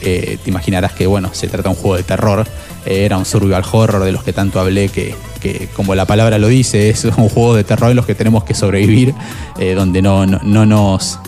Te 0.00 0.38
imaginarás 0.46 0.92
que 0.92 1.08
bueno, 1.08 1.30
se 1.32 1.48
trata 1.48 1.64
de 1.64 1.68
un 1.70 1.74
juego 1.74 1.96
de 1.96 2.04
terror, 2.04 2.46
era 2.84 3.18
un 3.18 3.24
survival 3.24 3.64
horror 3.72 4.04
de 4.04 4.12
los 4.12 4.22
que 4.22 4.32
tanto 4.32 4.60
hablé, 4.60 4.88
que, 4.88 5.16
que 5.40 5.68
como 5.74 5.96
la 5.96 6.04
palabra 6.04 6.38
lo 6.38 6.46
dice, 6.46 6.90
es 6.90 7.04
un 7.04 7.28
juego 7.28 7.56
de 7.56 7.64
terror 7.64 7.90
en 7.90 7.96
los 7.96 8.06
que 8.06 8.14
tenemos 8.14 8.44
que 8.44 8.54
sobrevivir, 8.54 9.14
donde 9.74 10.02
no, 10.02 10.24
no, 10.24 10.38
no 10.44 10.64
nos... 10.64 11.18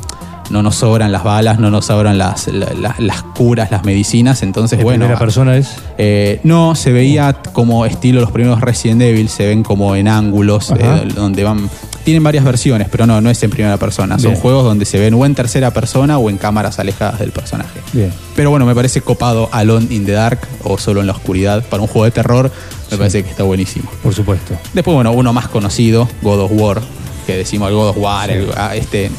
No 0.51 0.63
nos 0.63 0.77
sobran 0.77 1.13
las 1.13 1.25
balas, 1.25 1.59
no 1.59 1.71
nos 1.71 1.87
sobran 1.87 2.17
las, 2.19 2.49
la- 2.49 2.73
la- 2.75 2.95
las 2.99 3.23
curas, 3.23 3.71
las 3.71 3.85
medicinas. 3.85 4.43
Entonces, 4.43 4.79
¿De 4.79 4.85
bueno. 4.85 5.01
primera 5.05 5.19
persona 5.19 5.57
es? 5.57 5.69
Eh, 5.99 6.41
no, 6.45 6.75
se 6.75 6.91
veía 6.93 7.35
como 7.53 7.85
estilo 7.87 8.21
los 8.21 8.31
primeros 8.31 8.61
Resident 8.61 9.03
Evil, 9.03 9.29
se 9.29 9.47
ven 9.47 9.63
como 9.63 9.95
en 9.97 10.09
ángulos, 10.09 10.71
eh, 10.79 11.09
donde 11.15 11.45
van. 11.45 11.69
Tienen 12.05 12.23
varias 12.23 12.43
versiones, 12.45 12.89
pero 12.91 13.07
no, 13.07 13.21
no 13.21 13.29
es 13.29 13.43
en 13.43 13.51
primera 13.51 13.77
persona. 13.77 14.19
Son 14.19 14.35
juegos 14.35 14.65
donde 14.65 14.87
se 14.87 14.99
ven 14.99 15.13
o 15.13 15.27
en 15.27 15.35
tercera 15.35 15.71
persona 15.73 16.17
o 16.17 16.31
en 16.31 16.39
cámaras 16.39 16.79
alejadas 16.79 17.19
del 17.19 17.33
personaje. 17.33 17.81
Bien. 17.93 18.11
Pero 18.35 18.49
bueno, 18.49 18.65
me 18.65 18.75
parece 18.75 19.03
copado 19.03 19.51
Alone 19.53 19.89
in 19.91 20.07
the 20.07 20.13
Dark 20.13 20.39
o 20.65 20.79
Solo 20.79 21.01
en 21.03 21.07
la 21.07 21.13
Oscuridad. 21.13 21.63
Para 21.69 21.83
un 21.83 21.89
juego 21.89 22.07
de 22.07 22.11
terror, 22.13 22.51
me 22.91 22.97
parece 22.97 23.23
que 23.23 23.29
está 23.29 23.43
buenísimo. 23.43 23.91
Por 24.03 24.15
supuesto. 24.15 24.55
Después, 24.73 24.95
bueno, 24.95 25.13
uno 25.13 25.35
más 25.35 25.49
conocido, 25.49 26.09
God 26.23 26.41
of 26.41 26.51
War, 26.55 26.81
que 27.27 27.37
decimos 27.37 27.69
el 27.69 27.75
God 27.75 27.89
of 27.91 27.97
War, 27.99 28.31
el- 28.31 28.49
ah, 28.57 28.75
este, 28.75 29.11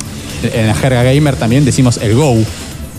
en 0.43 0.67
la 0.67 0.75
jerga 0.75 1.03
gamer 1.03 1.35
también 1.35 1.65
decimos 1.65 1.97
el 1.97 2.15
Go, 2.15 2.35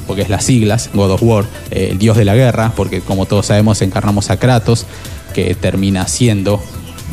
porque 0.07 0.23
es 0.23 0.29
las 0.29 0.45
siglas, 0.45 0.91
God 0.93 1.13
of 1.13 1.23
War, 1.23 1.45
eh, 1.71 1.89
el 1.93 1.99
dios 1.99 2.17
de 2.17 2.25
la 2.25 2.35
guerra, 2.35 2.73
porque 2.77 3.01
como 3.01 3.27
todos 3.27 3.47
sabemos 3.47 3.83
encarnamos 3.83 4.31
a 4.31 4.39
Kratos, 4.39 4.87
que 5.35 5.55
termina 5.55 6.07
siendo 6.09 6.63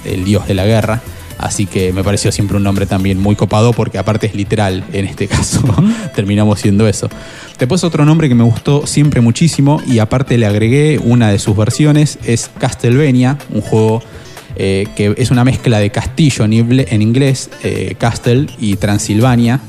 el 0.05 0.25
dios 0.25 0.47
de 0.47 0.53
la 0.53 0.65
guerra. 0.65 1.01
Así 1.37 1.67
que 1.67 1.93
me 1.93 2.03
pareció 2.03 2.31
siempre 2.31 2.57
un 2.57 2.63
nombre 2.63 2.87
también 2.87 3.19
muy 3.19 3.35
copado 3.35 3.71
porque 3.71 3.99
aparte 3.99 4.25
es 4.25 4.33
literal 4.33 4.83
en 4.91 5.05
este 5.05 5.27
caso, 5.27 5.61
terminamos 6.15 6.59
siendo 6.59 6.87
eso. 6.87 7.09
Después 7.59 7.83
otro 7.83 8.05
nombre 8.05 8.27
que 8.27 8.35
me 8.35 8.43
gustó 8.43 8.87
siempre 8.87 9.21
muchísimo 9.21 9.81
y 9.85 9.99
aparte 9.99 10.37
le 10.37 10.47
agregué 10.47 10.99
una 11.03 11.29
de 11.29 11.37
sus 11.37 11.55
versiones 11.55 12.17
es 12.25 12.49
Castlevania, 12.57 13.37
un 13.51 13.61
juego 13.61 14.01
eh, 14.55 14.87
que 14.95 15.13
es 15.17 15.29
una 15.29 15.43
mezcla 15.43 15.77
de 15.77 15.91
castillo 15.91 16.43
en, 16.45 16.53
inglés, 17.01 17.51
eh, 17.63 17.93
Castle 17.99 18.47
y 18.57 18.77
Transilvania, 18.77 19.61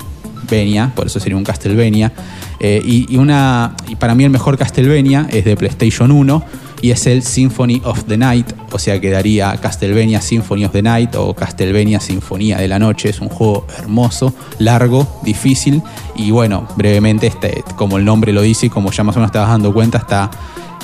Venia, 0.49 0.93
por 0.95 1.07
eso 1.07 1.21
sería 1.21 1.37
un 1.37 1.45
Castlevania. 1.45 2.13
Eh, 2.61 2.83
y, 2.85 3.17
una, 3.17 3.75
y 3.89 3.97
para 3.97 4.15
mí 4.15 4.25
el 4.25 4.31
mejor 4.31 4.59
Castlevania 4.59 5.29
es 5.31 5.45
de 5.45 5.57
PlayStation 5.57 6.11
1, 6.11 6.45
y 6.81 6.91
es 6.91 7.07
el 7.07 7.23
Symphony 7.23 7.81
of 7.85 8.05
the 8.05 8.17
Night, 8.17 8.53
o 8.71 8.79
sea 8.79 9.01
que 9.01 9.11
daría 9.11 9.57
Castlevania 9.57 10.21
Symphony 10.21 10.65
of 10.65 10.73
the 10.73 10.83
Night 10.83 11.15
o 11.17 11.35
Castlevania 11.35 12.01
Sinfonía 12.01 12.59
de 12.59 12.69
la 12.69 12.79
Noche. 12.79 13.09
Es 13.09 13.21
un 13.21 13.29
juego 13.29 13.67
hermoso, 13.79 14.33
largo, 14.59 15.21
difícil 15.25 15.83
y 16.15 16.31
bueno, 16.31 16.69
brevemente, 16.77 17.27
este, 17.27 17.65
como 17.77 17.99
el 17.99 18.05
nombre 18.05 18.33
lo 18.33 18.43
dice 18.43 18.67
y 18.67 18.71
como 18.71 18.91
ya 18.93 19.03
más 19.03 19.17
o 19.17 19.21
menos 19.21 19.33
vas 19.33 19.49
dando 19.49 19.73
cuenta, 19.73 19.99
está 19.99 20.31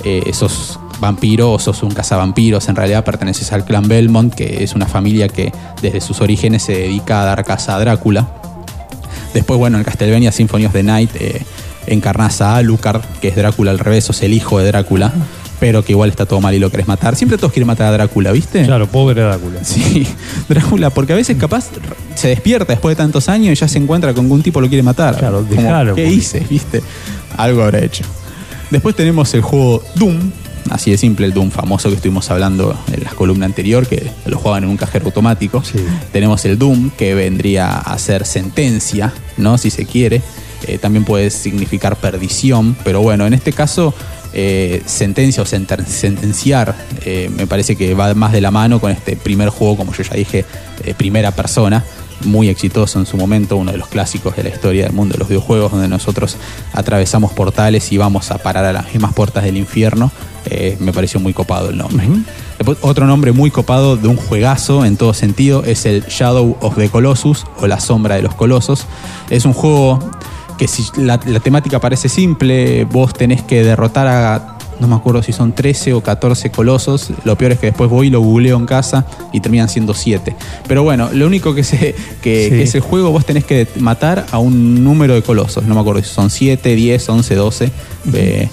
eh, 0.05 0.23
esos 0.27 0.79
vampiro 1.01 1.59
sos 1.59 1.83
un 1.83 1.91
cazavampiros, 1.91 2.69
en 2.69 2.77
realidad 2.77 3.05
perteneces 3.05 3.53
al 3.53 3.65
clan 3.65 3.87
Belmont, 3.87 4.35
que 4.35 4.63
es 4.65 4.75
una 4.75 4.87
familia 4.87 5.29
que 5.29 5.53
desde 5.83 6.01
sus 6.01 6.21
orígenes 6.21 6.63
se 6.63 6.73
dedica 6.73 7.23
a 7.23 7.25
dar 7.25 7.45
caza 7.45 7.77
a 7.77 7.81
Drácula. 7.81 8.44
Después, 9.35 9.59
bueno, 9.59 9.77
en 9.79 9.85
Castlevania 9.85 10.33
Symphony 10.33 10.65
of 10.67 10.73
the 10.73 10.83
Night 10.83 11.11
eh, 11.17 11.43
encarnás 11.87 12.41
a 12.41 12.57
Alucard, 12.57 13.03
que 13.21 13.29
es 13.29 13.37
Drácula 13.37 13.71
al 13.73 13.79
revés, 13.79 14.05
sos 14.05 14.23
el 14.23 14.33
hijo 14.33 14.59
de 14.59 14.67
Drácula, 14.67 15.13
pero 15.61 15.85
que 15.85 15.93
igual 15.93 16.09
está 16.11 16.25
todo 16.25 16.41
mal 16.41 16.55
y 16.55 16.59
lo 16.59 16.71
querés 16.71 16.87
matar. 16.89 17.17
Siempre 17.17 17.37
todos 17.37 17.53
quieren 17.53 17.67
matar 17.67 17.89
a 17.89 17.93
Drácula, 17.93 18.33
¿viste? 18.33 18.65
Claro, 18.65 18.87
pobre 18.87 19.21
Drácula. 19.23 19.63
Sí, 19.65 20.07
Drácula, 20.49 20.91
porque 20.91 21.13
a 21.13 21.17
veces 21.17 21.37
capaz 21.37 21.67
se 22.15 22.29
despierta 22.29 22.73
después 22.73 22.97
de 22.97 23.03
tantos 23.03 23.29
años 23.29 23.53
y 23.53 23.55
ya 23.57 23.69
se 23.69 23.79
encuentra 23.79 24.15
con 24.15 24.27
que 24.27 24.33
un 24.33 24.43
tipo 24.43 24.61
lo 24.61 24.69
quiere 24.69 24.83
matar. 24.83 25.17
Claro, 25.19 25.45
Como, 25.49 25.61
dejalo, 25.61 25.95
¿Qué 25.95 26.03
porque- 26.05 26.15
hice? 26.15 26.41
¿Viste? 26.49 26.83
Algo 27.37 27.63
habrá 27.63 27.81
hecho. 27.85 28.05
Después 28.71 28.95
tenemos 28.97 29.33
el 29.35 29.43
juego 29.43 29.83
Doom, 29.97 30.31
así 30.71 30.91
de 30.91 30.99
simple, 30.99 31.27
el 31.27 31.33
Doom 31.35 31.51
famoso 31.51 31.89
que 31.89 31.97
estuvimos 31.97 32.31
hablando 32.31 32.79
en 32.93 33.05
la 33.05 33.11
columna 33.11 33.47
anterior, 33.47 33.87
que 33.87 34.11
lo 34.27 34.39
jugaban 34.39 34.65
en 34.65 34.71
un 34.71 34.77
cajero 34.77 35.07
automático. 35.07 35.63
Sí. 35.63 35.79
Tenemos 36.13 36.45
el 36.45 36.59
Doom, 36.59 36.91
que 36.91 37.15
vendría 37.15 37.79
a 37.79 37.99
ser 37.99 38.27
sentencia, 38.27 39.13
¿no? 39.37 39.59
Si 39.59 39.71
se 39.71 39.87
quiere. 39.87 40.23
Eh, 40.67 40.79
también 40.79 41.05
puede 41.05 41.29
significar 41.31 41.97
perdición, 41.97 42.75
pero 42.85 43.03
bueno, 43.03 43.27
en 43.27 43.35
este 43.35 43.53
caso, 43.53 43.93
eh, 44.33 44.83
sentencia 44.87 45.43
o 45.43 45.47
senten- 45.47 45.85
sentenciar, 45.85 46.75
eh, 47.05 47.31
me 47.37 47.47
parece 47.47 47.77
que 47.77 47.93
va 47.95 48.15
más 48.15 48.33
de 48.33 48.41
la 48.41 48.51
mano 48.51 48.81
con 48.81 48.91
este 48.91 49.15
primer 49.15 49.51
juego, 49.51 49.77
como 49.77 49.93
yo 49.93 50.03
ya 50.03 50.15
dije, 50.15 50.47
eh, 50.85 50.95
primera 50.95 51.33
persona, 51.33 51.85
muy 52.25 52.49
exitoso 52.49 52.99
en 52.99 53.05
su 53.05 53.19
momento, 53.19 53.57
uno 53.57 53.73
de 53.73 53.77
los 53.79 53.89
clásicos 53.89 54.37
de 54.37 54.45
la 54.45 54.49
historia 54.49 54.85
del 54.85 54.95
mundo 54.95 55.13
de 55.15 55.19
los 55.19 55.29
videojuegos, 55.29 55.73
donde 55.73 55.89
nosotros 55.89 56.39
atravesamos 56.73 57.33
portales 57.33 57.93
y 57.93 57.99
vamos 57.99 58.31
a 58.31 58.39
parar 58.39 58.65
a 58.65 58.73
las 58.73 58.87
mismas 58.87 59.13
puertas 59.13 59.45
del 59.45 59.59
infierno. 59.59 60.11
Eh, 60.47 60.77
me 60.81 60.93
pareció 60.93 61.21
muy 61.21 61.33
copado 61.33 61.71
el 61.71 61.79
nombre. 61.79 62.07
Después, 62.59 62.79
otro 62.83 63.07
nombre 63.07 63.33
muy 63.33 63.51
copado 63.51 63.97
de 63.97 64.09
un 64.09 64.17
juegazo 64.17 64.85
en 64.85 64.97
todo 64.97 65.15
sentido 65.15 65.65
es 65.65 65.87
el 65.87 66.05
Shadow 66.07 66.57
of 66.61 66.77
the 66.77 66.89
Colossus 66.89 67.45
o 67.61 67.67
La 67.67 67.81
Sombra 67.81 68.17
de 68.17 68.23
los 68.23 68.35
Colosos. 68.35 68.87
Es 69.31 69.45
un 69.45 69.53
juego 69.55 69.99
que 70.59 70.69
si 70.69 70.85
la, 70.97 71.19
la 71.27 71.41
temática 71.41 71.81
parece 71.81 72.09
simple, 72.09 72.85
vos 72.85 73.13
tenés 73.15 73.43
que 73.43 73.65
derrotar 73.65 74.07
a, 74.07 74.59
no 74.79 74.87
me 74.87 74.95
acuerdo 74.95 75.23
si 75.23 75.33
son 75.33 75.53
13 75.53 75.95
o 75.95 76.01
14 76.03 76.51
colosos. 76.51 77.11
Lo 77.25 77.37
peor 77.37 77.53
es 77.53 77.59
que 77.59 77.67
después 77.67 77.89
voy 77.91 78.07
y 78.09 78.11
lo 78.11 78.21
googleo 78.21 78.57
en 78.57 78.67
casa 78.67 79.07
y 79.33 79.41
terminan 79.41 79.69
siendo 79.69 79.95
7. 79.95 80.37
Pero 80.69 80.83
bueno, 80.85 81.09
lo 81.13 81.27
único 81.27 81.55
que, 81.55 81.65
sé, 81.65 81.95
que, 82.23 82.45
Sí. 82.45 82.51
que 82.51 82.63
es 82.63 82.75
el 82.75 82.83
juego, 82.83 83.11
vos 83.11 83.25
tenés 83.25 83.45
que 83.45 83.67
matar 83.81 84.27
a 84.31 84.39
un 84.39 84.85
número 84.85 85.15
de 85.15 85.23
colosos. 85.23 85.65
No 85.65 85.75
me 85.75 85.81
acuerdo 85.81 86.03
si 86.03 86.09
son 86.15 86.29
7, 86.31 86.75
10, 86.75 87.09
11, 87.09 87.35
12. 87.35 87.71
eh, 88.13 88.49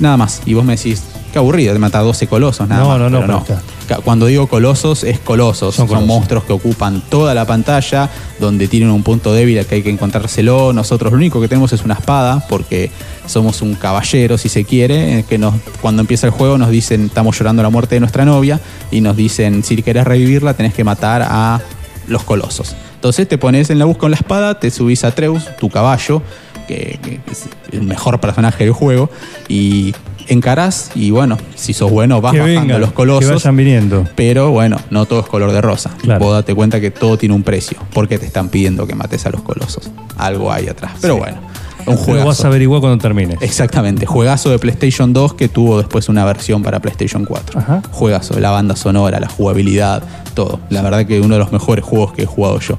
nada 0.00 0.16
más. 0.18 0.42
Y 0.46 0.54
vos 0.54 0.64
me 0.64 0.76
decís, 0.76 1.02
qué 1.36 1.40
aburrido 1.40 1.74
de 1.74 1.78
matar 1.78 2.02
12 2.02 2.26
colosos, 2.28 2.66
nada 2.66 2.82
No, 2.82 2.88
más. 2.98 3.10
no, 3.10 3.26
no. 3.26 3.44
Ca- 3.86 3.98
Cuando 4.02 4.24
digo 4.24 4.46
colosos, 4.46 5.04
es 5.04 5.18
colosos. 5.18 5.74
Son 5.74 6.06
monstruos 6.06 6.44
que 6.44 6.54
ocupan 6.54 7.02
toda 7.10 7.34
la 7.34 7.44
pantalla, 7.46 8.08
donde 8.40 8.68
tienen 8.68 8.88
un 8.90 9.02
punto 9.02 9.34
débil 9.34 9.58
al 9.58 9.66
que 9.66 9.74
hay 9.74 9.82
que 9.82 9.90
encontrárselo. 9.90 10.72
Nosotros 10.72 11.12
lo 11.12 11.18
único 11.18 11.38
que 11.40 11.46
tenemos 11.48 11.74
es 11.74 11.84
una 11.84 11.92
espada, 11.92 12.42
porque 12.48 12.90
somos 13.26 13.60
un 13.60 13.74
caballero, 13.74 14.38
si 14.38 14.48
se 14.48 14.64
quiere, 14.64 15.18
eh, 15.18 15.24
que 15.28 15.36
nos, 15.36 15.54
cuando 15.82 16.00
empieza 16.00 16.26
el 16.26 16.32
juego 16.32 16.56
nos 16.56 16.70
dicen, 16.70 17.04
estamos 17.04 17.38
llorando 17.38 17.62
la 17.62 17.68
muerte 17.68 17.96
de 17.96 18.00
nuestra 18.00 18.24
novia, 18.24 18.58
y 18.90 19.02
nos 19.02 19.14
dicen, 19.14 19.62
si 19.62 19.82
querés 19.82 20.04
revivirla, 20.06 20.54
tenés 20.54 20.72
que 20.72 20.84
matar 20.84 21.20
a 21.22 21.60
los 22.08 22.22
colosos. 22.24 22.74
Entonces 22.94 23.28
te 23.28 23.36
pones 23.36 23.68
en 23.70 23.78
la 23.78 23.84
busca 23.84 24.00
con 24.00 24.10
la 24.10 24.16
espada, 24.16 24.58
te 24.58 24.70
subís 24.70 25.04
a 25.04 25.10
Treus, 25.14 25.44
tu 25.60 25.68
caballo, 25.68 26.22
que, 26.66 26.98
que 27.02 27.20
es 27.30 27.44
el 27.72 27.82
mejor 27.82 28.20
personaje 28.20 28.64
del 28.64 28.72
juego, 28.72 29.10
y 29.48 29.94
encarás, 30.28 30.90
y 30.94 31.10
bueno, 31.10 31.36
si 31.54 31.72
sos 31.72 31.90
bueno, 31.90 32.20
vas 32.20 32.32
que 32.32 32.40
bajando 32.40 32.60
vengan, 32.60 32.80
los 32.80 32.90
que 32.90 32.94
colosos. 32.96 33.30
vayan 33.32 33.56
viniendo. 33.56 34.08
Pero 34.14 34.50
bueno, 34.50 34.78
no 34.90 35.06
todo 35.06 35.20
es 35.20 35.26
color 35.26 35.52
de 35.52 35.60
rosa. 35.60 35.90
Claro. 36.00 36.24
Vos 36.24 36.34
date 36.34 36.54
cuenta 36.54 36.80
que 36.80 36.90
todo 36.90 37.16
tiene 37.16 37.34
un 37.34 37.42
precio. 37.42 37.78
Porque 37.92 38.18
te 38.18 38.26
están 38.26 38.48
pidiendo 38.48 38.86
que 38.86 38.94
mates 38.94 39.26
a 39.26 39.30
los 39.30 39.42
colosos. 39.42 39.90
Algo 40.16 40.52
hay 40.52 40.68
atrás. 40.68 40.92
Pero 41.00 41.16
bueno, 41.16 41.38
un 41.86 41.96
juegazo. 41.96 42.26
vas 42.26 42.44
a 42.44 42.48
averiguar 42.48 42.80
cuando 42.80 42.98
termines. 43.00 43.40
Exactamente, 43.40 44.06
juegazo 44.06 44.50
de 44.50 44.58
PlayStation 44.58 45.12
2 45.12 45.34
que 45.34 45.48
tuvo 45.48 45.78
después 45.78 46.08
una 46.08 46.24
versión 46.24 46.62
para 46.62 46.80
PlayStation 46.80 47.24
4. 47.24 47.60
Ajá. 47.60 47.82
Juegazo, 47.92 48.38
la 48.40 48.50
banda 48.50 48.76
sonora, 48.76 49.20
la 49.20 49.28
jugabilidad, 49.28 50.02
todo. 50.34 50.60
La 50.70 50.82
verdad 50.82 51.06
que 51.06 51.20
uno 51.20 51.34
de 51.34 51.40
los 51.40 51.52
mejores 51.52 51.84
juegos 51.84 52.12
que 52.12 52.22
he 52.22 52.26
jugado 52.26 52.58
yo. 52.60 52.78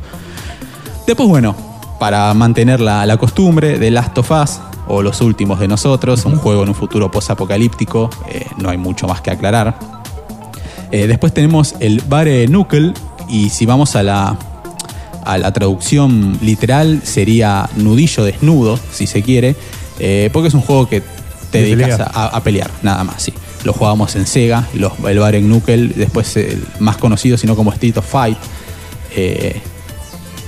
Después, 1.05 1.29
bueno, 1.29 1.55
para 1.99 2.33
mantener 2.33 2.79
la, 2.79 3.05
la 3.05 3.17
costumbre 3.17 3.79
de 3.79 3.91
Last 3.91 4.17
of 4.17 4.31
Us 4.31 4.59
o 4.87 5.01
Los 5.01 5.19
Últimos 5.21 5.59
de 5.59 5.67
Nosotros, 5.67 6.25
un 6.25 6.37
juego 6.37 6.63
en 6.63 6.69
un 6.69 6.75
futuro 6.75 7.09
post-apocalíptico, 7.11 8.09
eh, 8.29 8.45
no 8.57 8.69
hay 8.69 8.77
mucho 8.77 9.07
más 9.07 9.21
que 9.21 9.31
aclarar. 9.31 9.77
Eh, 10.91 11.07
después 11.07 11.33
tenemos 11.33 11.75
el 11.79 12.01
Bare 12.07 12.45
Knuckle 12.47 12.93
y 13.27 13.49
si 13.49 13.65
vamos 13.65 13.95
a 13.97 14.03
la, 14.03 14.37
a 15.25 15.37
la 15.37 15.51
traducción 15.51 16.37
literal 16.41 17.01
sería 17.03 17.69
nudillo 17.75 18.23
desnudo, 18.23 18.79
si 18.93 19.07
se 19.07 19.21
quiere, 19.23 19.55
eh, 19.99 20.29
porque 20.31 20.47
es 20.47 20.53
un 20.53 20.61
juego 20.61 20.87
que 20.87 21.01
te 21.51 21.61
De 21.61 21.75
dedicas 21.75 21.97
pelea. 21.97 22.11
a, 22.13 22.25
a 22.27 22.43
pelear, 22.43 22.71
nada 22.83 23.03
más, 23.03 23.21
sí. 23.23 23.33
Lo 23.63 23.73
jugábamos 23.73 24.15
en 24.15 24.25
Sega, 24.27 24.65
los, 24.75 24.93
el 25.05 25.19
Bare 25.19 25.41
Knuckle, 25.41 25.87
después 25.89 26.37
el 26.37 26.63
más 26.79 26.95
conocido, 26.97 27.37
sino 27.37 27.55
como 27.57 27.73
Street 27.73 27.97
of 27.97 28.05
Fight. 28.09 28.37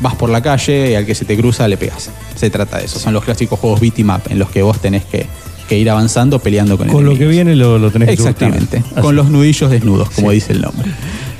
Vas 0.01 0.15
por 0.15 0.29
la 0.29 0.41
calle 0.41 0.91
y 0.91 0.96
al 0.96 1.06
que 1.06 1.13
se 1.15 1.25
te 1.25 1.36
cruza 1.38 1.68
le 1.68 1.77
pegas. 1.77 2.10
Se 2.36 2.50
trata 2.50 2.77
de 2.77 2.86
eso. 2.86 3.00
Son 3.00 3.13
los 3.13 3.24
clásicos 3.24 3.60
juegos 3.60 3.79
beat 3.82 4.00
'em 4.00 4.10
up 4.10 4.22
en 4.29 4.39
los 4.39 4.50
que 4.50 4.62
vos 4.62 4.79
tenés 4.79 5.03
que, 5.06 5.25
que 5.68 5.77
ir 5.77 5.89
avanzando 5.89 6.39
peleando 6.39 6.77
con 6.77 6.88
Con 6.88 7.06
lo 7.06 7.18
que 7.18 7.27
viene 7.27 7.56
lo, 7.56 7.77
lo 7.77 7.91
tenés 7.91 8.08
que 8.08 8.13
Exactamente, 8.13 8.77
surtir. 8.77 8.94
Así. 8.94 9.01
con 9.01 9.15
los 9.15 9.29
nudillos 9.29 9.70
desnudos, 9.70 10.10
como 10.12 10.32
dice 10.32 10.53
el 10.53 10.62
nombre. 10.62 10.89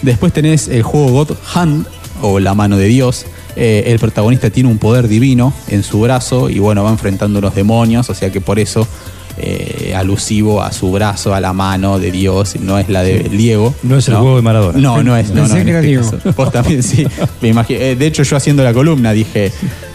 Después 0.02 0.34
tenés 0.34 0.68
el 0.68 0.84
juego 0.84 1.10
God 1.12 1.38
Hand 1.54 1.86
o 2.22 2.40
La 2.40 2.54
mano 2.54 2.76
de 2.78 2.88
Dios. 2.88 3.26
Eh, 3.56 3.86
el 3.88 4.00
protagonista 4.00 4.50
tiene 4.50 4.70
un 4.70 4.78
poder 4.78 5.08
divino 5.08 5.54
en 5.70 5.84
su 5.84 6.00
brazo 6.02 6.50
y 6.50 6.60
bueno, 6.60 6.84
va 6.84 6.92
enfrentando 6.92 7.40
unos 7.40 7.56
demonios, 7.56 8.10
o 8.10 8.14
sea 8.14 8.30
que 8.32 8.40
por 8.42 8.60
eso 8.60 8.88
eh, 9.38 9.94
alusivo 9.96 10.62
a 10.62 10.72
su 10.72 10.92
brazo, 10.92 11.34
a 11.34 11.40
la 11.40 11.54
mano 11.54 12.00
de 12.00 12.12
Dios, 12.12 12.56
no 12.60 12.78
es 12.80 12.90
la 12.90 13.04
de 13.04 13.20
Diego. 13.30 13.74
No 13.84 13.98
es 13.98 14.08
el 14.08 14.16
juego 14.16 14.36
de 14.38 14.42
Maradona. 14.42 14.80
No, 14.80 15.04
no 15.04 15.16
es. 15.16 15.30
No, 15.30 15.48
no, 15.48 15.56
en 15.56 15.68
este 15.70 15.82
Diego. 15.82 16.04
caso. 16.12 16.34
Vos 16.36 16.52
también, 16.52 16.84
sí. 16.84 17.06
Me 17.42 17.50
imagino- 17.50 17.80
eh, 17.80 17.96
de 17.96 18.06
hecho, 18.08 18.24
yo 18.24 18.36
haciendo 18.36 18.64
la 18.64 18.74
columna 18.74 19.14
dije, 19.14 19.52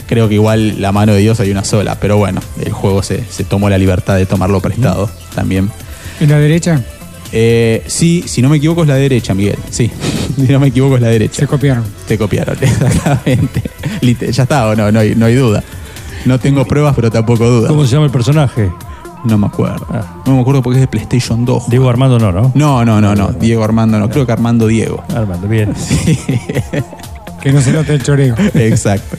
creo 0.06 0.28
que 0.28 0.34
igual 0.34 0.80
la 0.80 0.92
mano 0.92 1.12
de 1.12 1.20
Dios 1.20 1.40
hay 1.40 1.50
una 1.50 1.64
sola, 1.64 1.98
pero 2.00 2.16
bueno, 2.16 2.40
el 2.64 2.72
juego 2.72 3.02
se, 3.02 3.22
se 3.28 3.44
tomó 3.44 3.68
la 3.68 3.78
libertad 3.78 4.16
de 4.16 4.26
tomarlo 4.26 4.60
prestado 4.60 5.10
también. 5.34 5.70
¿En 6.20 6.30
la 6.30 6.38
derecha? 6.38 6.82
Eh, 7.36 7.82
sí, 7.88 8.22
si 8.26 8.40
no 8.42 8.48
me 8.48 8.58
equivoco 8.58 8.82
es 8.82 8.88
la 8.88 8.94
derecha, 8.94 9.34
Miguel. 9.34 9.56
Sí, 9.70 9.90
si 10.36 10.52
no 10.52 10.60
me 10.60 10.68
equivoco 10.68 10.94
es 10.96 11.02
la 11.02 11.08
derecha. 11.08 11.40
Se 11.40 11.46
copiaron. 11.48 11.84
Te 12.06 12.16
copiaron, 12.16 12.56
exactamente. 12.60 13.62
Ya 14.32 14.42
está, 14.44 14.68
o 14.68 14.76
no, 14.76 14.92
no 14.92 15.00
hay, 15.00 15.14
no 15.16 15.26
hay 15.26 15.34
duda. 15.34 15.62
No 16.24 16.38
tengo 16.38 16.64
pruebas, 16.64 16.94
pero 16.94 17.10
tampoco 17.10 17.46
duda. 17.48 17.68
¿Cómo 17.68 17.84
se 17.84 17.92
llama 17.92 18.06
el 18.06 18.12
personaje? 18.12 18.70
No 19.24 19.38
me 19.38 19.46
acuerdo. 19.46 19.86
Ah. 19.90 20.22
No 20.26 20.34
me 20.34 20.40
acuerdo 20.40 20.62
porque 20.62 20.78
es 20.78 20.82
de 20.82 20.88
PlayStation 20.88 21.44
2. 21.44 21.68
Diego 21.70 21.88
Armando 21.88 22.18
no, 22.18 22.30
¿no? 22.30 22.52
No, 22.54 22.84
no, 22.84 23.00
no, 23.00 23.14
no. 23.14 23.28
Diego 23.32 23.64
Armando 23.64 23.98
no. 23.98 24.08
Creo 24.10 24.26
que 24.26 24.32
Armando 24.32 24.66
Diego. 24.66 25.02
Armando, 25.14 25.48
bien. 25.48 25.72
Que 27.44 27.52
no 27.52 27.60
se 27.60 27.72
note 27.72 27.92
el 27.92 28.02
choreo. 28.02 28.34
Exacto. 28.54 29.18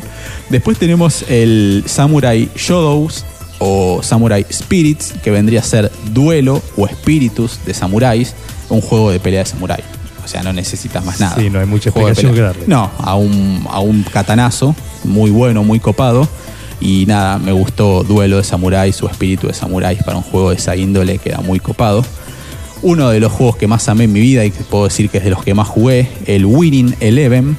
Después 0.50 0.80
tenemos 0.80 1.24
el 1.30 1.84
Samurai 1.86 2.50
Shadows 2.56 3.24
o 3.60 4.00
Samurai 4.02 4.44
Spirits, 4.52 5.14
que 5.24 5.30
vendría 5.30 5.60
a 5.60 5.64
ser 5.64 5.92
duelo 6.12 6.60
o 6.76 6.88
espíritus 6.88 7.60
de 7.68 7.76
samuráis, 7.76 8.34
un 8.70 8.82
juego 8.82 9.12
de 9.12 9.20
pelea 9.20 9.42
de 9.42 9.46
samurái. 9.46 9.84
O 10.24 10.28
sea, 10.28 10.42
no 10.42 10.52
necesitas 10.54 11.06
más 11.06 11.20
nada. 11.20 11.36
Sí, 11.36 11.52
no 11.52 11.60
hay 11.60 11.68
mucha 11.68 11.90
explicación 11.90 12.34
que 12.34 12.42
darle. 12.42 12.64
No, 12.66 12.90
a 12.98 13.16
un, 13.16 13.64
a 13.70 13.80
un 13.80 14.02
katanazo 14.02 14.76
muy 15.04 15.30
bueno, 15.30 15.64
muy 15.64 15.80
copado. 15.80 16.28
Y 16.80 17.06
nada, 17.08 17.38
me 17.40 17.52
gustó 17.52 18.04
Duelo 18.04 18.38
de 18.38 18.44
Samuráis 18.44 19.02
o 19.02 19.10
Espíritu 19.10 19.48
de 19.48 19.54
Samuráis 19.54 20.04
para 20.04 20.18
un 20.18 20.24
juego 20.24 20.50
de 20.50 20.58
esa 20.58 20.76
índole, 20.76 21.18
queda 21.18 21.40
muy 21.40 21.60
copado. 21.60 22.06
Uno 22.82 23.10
de 23.10 23.20
los 23.20 23.32
juegos 23.32 23.56
que 23.58 23.68
más 23.68 23.88
amé 23.90 24.04
en 24.04 24.14
mi 24.14 24.20
vida 24.20 24.46
y 24.46 24.52
que 24.52 24.64
puedo 24.64 24.84
decir 24.84 25.10
que 25.10 25.20
es 25.20 25.24
de 25.24 25.30
los 25.30 25.44
que 25.44 25.54
más 25.54 25.68
jugué, 25.68 26.10
el 26.26 26.46
Winning 26.46 26.96
Eleven, 27.00 27.58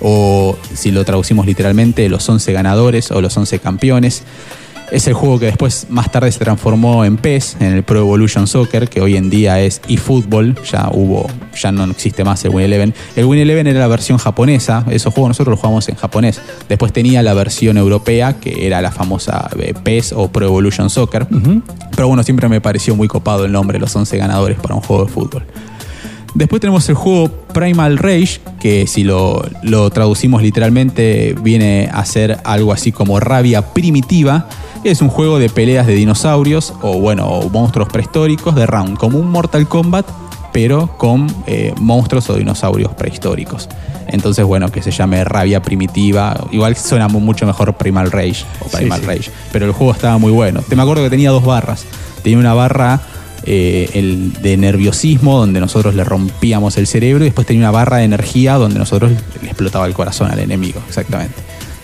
o 0.00 0.56
si 0.74 0.90
lo 0.90 1.04
traducimos 1.04 1.46
literalmente, 1.46 2.08
los 2.08 2.28
11 2.28 2.52
ganadores 2.52 3.10
o 3.10 3.20
los 3.20 3.36
11 3.36 3.58
campeones. 3.58 4.22
Es 4.90 5.06
el 5.06 5.12
juego 5.12 5.38
que 5.38 5.46
después, 5.46 5.86
más 5.90 6.10
tarde, 6.10 6.32
se 6.32 6.38
transformó 6.38 7.04
en 7.04 7.18
PES, 7.18 7.58
en 7.60 7.74
el 7.74 7.82
Pro 7.82 7.98
Evolution 7.98 8.46
Soccer, 8.46 8.88
que 8.88 9.02
hoy 9.02 9.16
en 9.16 9.28
día 9.28 9.60
es 9.60 9.82
eFootball. 9.86 10.56
Ya 10.64 10.88
hubo, 10.90 11.26
ya 11.54 11.70
no 11.72 11.84
existe 11.84 12.24
más 12.24 12.42
el 12.46 12.52
Win 12.52 12.64
Eleven. 12.64 12.94
El 13.14 13.26
Win 13.26 13.40
Eleven 13.40 13.66
era 13.66 13.80
la 13.80 13.86
versión 13.86 14.16
japonesa. 14.16 14.86
Esos 14.88 15.12
juegos 15.12 15.28
nosotros 15.28 15.52
los 15.52 15.60
jugamos 15.60 15.86
en 15.90 15.96
japonés. 15.96 16.40
Después 16.70 16.94
tenía 16.94 17.22
la 17.22 17.34
versión 17.34 17.76
europea, 17.76 18.40
que 18.40 18.66
era 18.66 18.80
la 18.80 18.90
famosa 18.90 19.50
eh, 19.58 19.74
PES 19.74 20.14
o 20.16 20.28
Pro 20.28 20.46
Evolution 20.46 20.88
Soccer. 20.88 21.26
Pero 21.94 22.08
bueno, 22.08 22.22
siempre 22.22 22.48
me 22.48 22.62
pareció 22.62 22.96
muy 22.96 23.08
copado 23.08 23.44
el 23.44 23.52
nombre, 23.52 23.78
los 23.78 23.94
11 23.94 24.16
ganadores 24.16 24.58
para 24.58 24.74
un 24.74 24.80
juego 24.80 25.04
de 25.04 25.12
fútbol. 25.12 25.44
Después 26.34 26.60
tenemos 26.60 26.88
el 26.88 26.94
juego 26.94 27.28
Primal 27.52 27.98
Rage, 27.98 28.40
que 28.60 28.86
si 28.86 29.02
lo, 29.02 29.42
lo 29.62 29.90
traducimos 29.90 30.42
literalmente 30.42 31.34
viene 31.42 31.90
a 31.92 32.04
ser 32.04 32.38
algo 32.44 32.72
así 32.72 32.92
como 32.92 33.18
rabia 33.20 33.72
primitiva. 33.72 34.48
Es 34.84 35.02
un 35.02 35.08
juego 35.08 35.38
de 35.38 35.48
peleas 35.50 35.86
de 35.86 35.94
dinosaurios 35.94 36.72
o 36.82 36.98
bueno, 36.98 37.40
monstruos 37.52 37.88
prehistóricos 37.88 38.54
de 38.54 38.66
round, 38.66 38.96
como 38.96 39.18
un 39.18 39.30
Mortal 39.30 39.68
Kombat, 39.68 40.06
pero 40.52 40.96
con 40.96 41.26
eh, 41.46 41.74
monstruos 41.78 42.30
o 42.30 42.34
dinosaurios 42.36 42.94
prehistóricos. 42.94 43.68
Entonces, 44.06 44.44
bueno, 44.46 44.70
que 44.70 44.80
se 44.82 44.90
llame 44.90 45.22
rabia 45.24 45.60
primitiva. 45.60 46.34
Igual 46.52 46.74
suena 46.76 47.08
mu- 47.08 47.20
mucho 47.20 47.44
mejor 47.44 47.74
Primal 47.74 48.10
Rage 48.10 48.44
o 48.60 48.68
Sí, 48.70 48.76
Primal 48.78 49.00
sí. 49.00 49.06
Rage. 49.06 49.30
Pero 49.52 49.66
el 49.66 49.72
juego 49.72 49.92
estaba 49.92 50.16
muy 50.16 50.32
bueno. 50.32 50.62
Te 50.66 50.74
me 50.76 50.82
acuerdo 50.82 51.02
que 51.04 51.10
tenía 51.10 51.30
dos 51.30 51.44
barras. 51.44 51.84
Tenía 52.22 52.38
una 52.38 52.54
barra 52.54 53.00
eh, 53.44 53.90
el 53.94 54.32
de 54.40 54.56
nerviosismo, 54.56 55.38
donde 55.38 55.60
nosotros 55.60 55.94
le 55.94 56.04
rompíamos 56.04 56.78
el 56.78 56.86
cerebro, 56.86 57.24
y 57.24 57.28
después 57.28 57.46
tenía 57.46 57.62
una 57.64 57.70
barra 57.70 57.98
de 57.98 58.04
energía 58.04 58.54
donde 58.54 58.78
nosotros 58.78 59.10
le 59.42 59.48
explotaba 59.48 59.86
el 59.86 59.92
corazón 59.92 60.30
al 60.30 60.38
enemigo, 60.38 60.80
exactamente. 60.88 61.34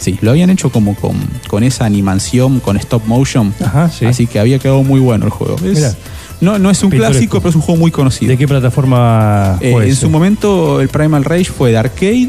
Sí, 0.04 0.18
lo 0.20 0.32
habían 0.32 0.50
hecho 0.50 0.70
como 0.70 0.94
con, 0.94 1.16
con 1.48 1.64
esa 1.64 1.86
animación, 1.86 2.60
con 2.60 2.76
stop 2.76 3.06
motion. 3.06 3.54
Ajá, 3.64 3.88
sí. 3.90 4.04
Así 4.04 4.26
que 4.26 4.38
había 4.38 4.58
quedado 4.58 4.82
muy 4.82 5.00
bueno 5.00 5.24
el 5.24 5.30
juego. 5.30 5.56
Es- 5.64 5.96
no, 6.40 6.58
no 6.58 6.68
es 6.68 6.82
un 6.82 6.90
Pintoresco. 6.90 7.12
clásico, 7.12 7.38
pero 7.38 7.48
es 7.50 7.56
un 7.56 7.62
juego 7.62 7.80
muy 7.80 7.90
conocido. 7.90 8.28
¿De 8.30 8.36
qué 8.36 8.46
plataforma 8.46 9.56
Eh, 9.62 9.72
fue 9.72 9.84
en 9.86 9.90
ese? 9.92 10.02
su 10.02 10.10
momento 10.10 10.80
el 10.82 10.88
Primal 10.88 11.24
Rage 11.24 11.46
fue 11.46 11.70
de 11.70 11.78
arcade 11.78 12.28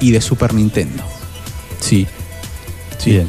y 0.00 0.10
de 0.10 0.20
Super 0.20 0.52
Nintendo. 0.52 1.02
Sí. 1.78 2.06
Sí. 2.98 3.10
Bien. 3.10 3.28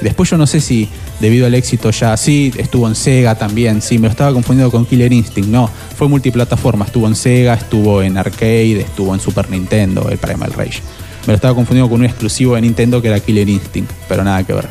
Después 0.00 0.30
yo 0.30 0.38
no 0.38 0.46
sé 0.46 0.60
si 0.62 0.88
debido 1.20 1.46
al 1.46 1.54
éxito 1.54 1.90
ya, 1.90 2.16
sí, 2.16 2.52
estuvo 2.56 2.88
en 2.88 2.94
Sega 2.94 3.34
también, 3.36 3.80
sí, 3.82 3.98
me 3.98 4.08
lo 4.08 4.10
estaba 4.10 4.32
confundiendo 4.32 4.70
con 4.70 4.84
Killer 4.86 5.12
Instinct, 5.12 5.48
no, 5.48 5.70
fue 5.96 6.08
multiplataforma, 6.08 6.84
estuvo 6.84 7.06
en 7.06 7.14
Sega, 7.14 7.54
estuvo 7.54 8.02
en 8.02 8.16
arcade, 8.18 8.80
estuvo 8.80 9.14
en 9.14 9.20
Super 9.20 9.48
Nintendo, 9.50 10.08
el 10.10 10.18
Primal 10.18 10.52
Rage. 10.52 10.80
Me 11.26 11.32
lo 11.32 11.34
estaba 11.34 11.54
confundiendo 11.54 11.88
con 11.90 12.00
un 12.00 12.06
exclusivo 12.06 12.54
de 12.54 12.60
Nintendo 12.62 13.00
que 13.00 13.08
era 13.08 13.20
Killer 13.20 13.48
Instinct, 13.48 13.90
pero 14.08 14.24
nada 14.24 14.42
que 14.44 14.52
ver. 14.52 14.68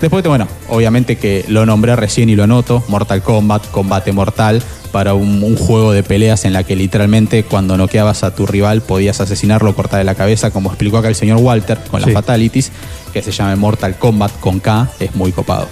Después, 0.00 0.24
bueno, 0.24 0.48
obviamente 0.68 1.16
que 1.16 1.44
lo 1.48 1.66
nombré 1.66 1.94
recién 1.94 2.30
y 2.30 2.36
lo 2.36 2.44
anoto, 2.44 2.82
Mortal 2.88 3.22
Kombat, 3.22 3.70
combate 3.70 4.12
mortal, 4.12 4.62
para 4.92 5.12
un, 5.14 5.42
un 5.42 5.56
juego 5.56 5.92
de 5.92 6.02
peleas 6.02 6.44
en 6.46 6.52
la 6.54 6.64
que 6.64 6.74
literalmente 6.74 7.44
cuando 7.44 7.76
noqueabas 7.76 8.24
a 8.24 8.34
tu 8.34 8.46
rival 8.46 8.80
podías 8.80 9.20
asesinarlo, 9.20 9.74
cortarle 9.76 10.04
la 10.04 10.14
cabeza, 10.14 10.50
como 10.50 10.70
explicó 10.70 10.96
acá 10.98 11.08
el 11.08 11.14
señor 11.16 11.36
Walter 11.38 11.78
con 11.90 12.00
Sí. 12.00 12.06
las 12.06 12.14
fatalities, 12.14 12.72
que 13.12 13.22
se 13.22 13.30
llama 13.30 13.54
Mortal 13.56 13.96
Kombat 13.98 14.40
con 14.40 14.58
K, 14.58 14.88
es 15.00 15.14
muy 15.14 15.32
copado. 15.32 15.68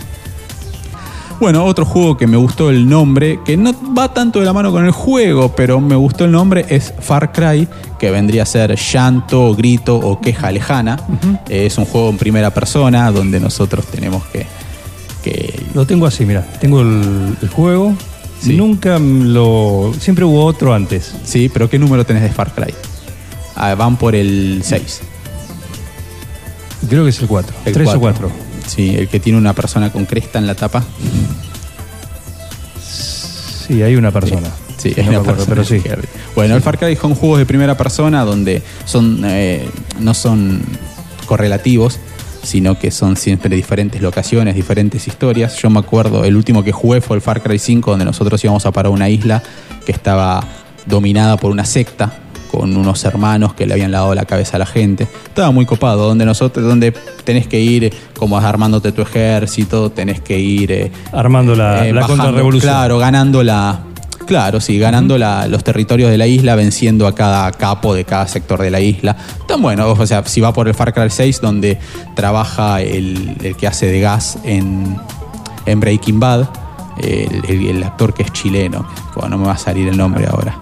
Bueno, 1.41 1.65
otro 1.65 1.85
juego 1.85 2.17
que 2.17 2.27
me 2.27 2.37
gustó 2.37 2.69
el 2.69 2.89
nombre, 2.89 3.39
que 3.45 3.57
no 3.57 3.73
va 3.97 4.13
tanto 4.13 4.41
de 4.41 4.45
la 4.45 4.53
mano 4.53 4.73
con 4.73 4.85
el 4.85 4.91
juego, 4.91 5.55
pero 5.55 5.81
me 5.81 5.95
gustó 5.95 6.25
el 6.25 6.33
nombre, 6.33 6.67
es 6.69 6.93
Far 6.99 7.31
Cry, 7.33 7.69
que 7.99 8.11
vendría 8.11 8.43
a 8.43 8.47
ser 8.47 8.75
llanto, 8.77 9.55
grito 9.55 9.97
o 9.97 10.21
queja 10.21 10.51
lejana. 10.51 10.99
Es 11.49 11.79
un 11.79 11.85
juego 11.85 12.11
en 12.11 12.19
primera 12.19 12.51
persona 12.53 13.11
donde 13.13 13.39
nosotros 13.39 13.87
tenemos 13.87 14.25
que... 14.27 14.47
que 15.23 15.63
Lo 15.75 15.87
tengo 15.87 16.07
así, 16.07 16.27
mira. 16.27 16.43
Tengo 16.61 16.81
el, 16.81 17.37
el 17.41 17.49
juego. 17.49 17.95
Sí. 18.41 18.57
Nunca 18.57 18.99
lo. 18.99 19.93
Siempre 19.99 20.25
hubo 20.25 20.45
otro 20.45 20.73
antes. 20.75 21.13
sí, 21.25 21.49
pero 21.53 21.69
¿qué 21.69 21.79
número 21.79 22.05
tenés 22.05 22.23
de 22.23 22.31
Far 22.31 22.53
Cry? 22.53 22.73
Ah, 23.57 23.75
van 23.75 23.97
por 23.97 24.15
el 24.15 24.61
6. 24.63 25.01
Creo 26.89 27.05
que 27.05 27.11
es 27.11 27.21
el 27.21 27.27
4. 27.27 27.57
El 27.65 27.73
3 27.75 27.89
o 27.89 28.01
cuatro. 28.01 28.29
4. 28.29 28.48
Sí, 28.69 28.95
el 28.95 29.09
que 29.09 29.19
tiene 29.19 29.39
una 29.39 29.55
persona 29.55 29.91
con 29.91 30.05
cresta 30.05 30.39
en 30.39 30.47
la 30.47 30.55
tapa. 30.55 30.85
Sí, 33.67 33.83
hay 33.83 33.97
una 33.97 34.11
persona. 34.13 34.49
Sí, 34.77 34.95
me 34.97 35.09
una 35.09 35.23
persona. 35.23 35.47
pero 35.49 35.65
sí. 35.65 35.83
Bueno, 36.37 36.55
el 36.55 36.63
Far 36.63 36.79
Cry 36.79 36.95
son 36.95 37.15
juegos 37.15 37.39
de 37.39 37.47
primera 37.47 37.77
persona 37.77 38.25
donde 38.25 38.63
son 38.85 39.23
eh, 39.25 39.69
no 39.99 40.15
son 40.15 40.63
correlativos, 41.27 41.99
sino 42.43 42.79
que 42.79 42.91
son 42.91 43.17
siempre 43.17 43.57
diferentes 43.57 44.01
locaciones, 44.01 44.55
diferentes 44.55 45.09
historias. 45.09 45.57
Yo 45.57 45.71
me 45.71 45.81
acuerdo, 45.81 46.25
el 46.25 46.37
último 46.37 46.63
que 46.63 46.73
jugué 46.73 47.01
fue 47.01 47.17
el 47.17 47.23
Far 47.23 47.43
Cry 47.43 47.59
5, 47.59 47.91
donde 47.91 48.05
nosotros 48.05 48.43
íbamos 48.45 48.67
a 48.67 48.71
parar 48.71 48.93
una 48.93 49.09
isla 49.09 49.43
que 49.85 49.93
estaba 49.93 50.45
dominada 50.87 51.37
por 51.37 51.51
una 51.51 51.65
secta 51.65 52.13
con 52.59 52.77
unos 52.77 53.05
hermanos 53.05 53.55
que 53.55 53.67
le 53.67 53.75
habían 53.75 53.91
lavado 53.93 54.15
la 54.15 54.25
cabeza 54.25 54.57
a 54.57 54.59
la 54.59 54.67
gente. 54.67 55.05
Estaba 55.29 55.51
muy 55.51 55.65
copado, 55.67 56.07
donde 56.09 56.25
nosotros, 56.25 56.67
donde 56.67 56.93
tenés 57.25 57.47
que 57.47 57.61
ir 57.61 57.85
eh, 57.85 57.93
como 58.19 58.37
armándote 58.39 58.93
tu 58.93 59.03
ejército, 59.03 59.91
tenés 59.91 60.21
que 60.21 60.39
ir 60.39 60.73
eh, 60.73 60.93
Armando 61.13 61.55
la, 61.55 61.87
eh, 61.87 61.93
la 61.93 62.01
bajando, 62.01 62.25
contrarrevolución. 62.25 62.73
Claro, 62.73 62.99
ganando 62.99 63.43
la. 63.43 63.81
Claro, 64.27 64.61
sí, 64.61 64.79
ganando 64.79 65.17
la- 65.17 65.47
los 65.49 65.65
territorios 65.65 66.11
de 66.11 66.19
la 66.19 66.27
isla, 66.27 66.55
venciendo 66.55 67.07
a 67.07 67.15
cada 67.15 67.51
capo 67.53 67.95
de 67.95 68.05
cada 68.05 68.29
sector 68.29 68.61
de 68.61 68.71
la 68.71 68.79
isla. 68.81 69.17
Tan 69.47 69.63
bueno, 69.63 69.89
o 69.91 70.07
sea, 70.07 70.23
si 70.27 70.41
va 70.43 70.53
por 70.53 70.69
el 70.69 70.75
Far 70.75 70.93
Cry 70.93 71.09
6, 71.09 71.41
donde 71.41 71.79
trabaja 72.15 72.83
el, 72.83 73.37
el 73.43 73.57
que 73.57 73.67
hace 73.67 73.87
de 73.87 74.01
gas 74.01 74.37
en, 74.45 74.99
en 75.65 75.81
Breaking 75.81 76.21
Bad, 76.21 76.47
el, 77.01 77.43
el- 77.49 77.67
el 77.77 77.83
actor 77.85 78.13
que 78.13 78.25
es 78.25 78.33
chileno, 78.33 78.87
bueno, 79.15 79.31
no 79.31 79.39
me 79.39 79.47
va 79.47 79.53
a 79.55 79.59
salir 79.59 79.89
el 79.89 79.97
nombre 79.97 80.27
ahora. 80.27 80.59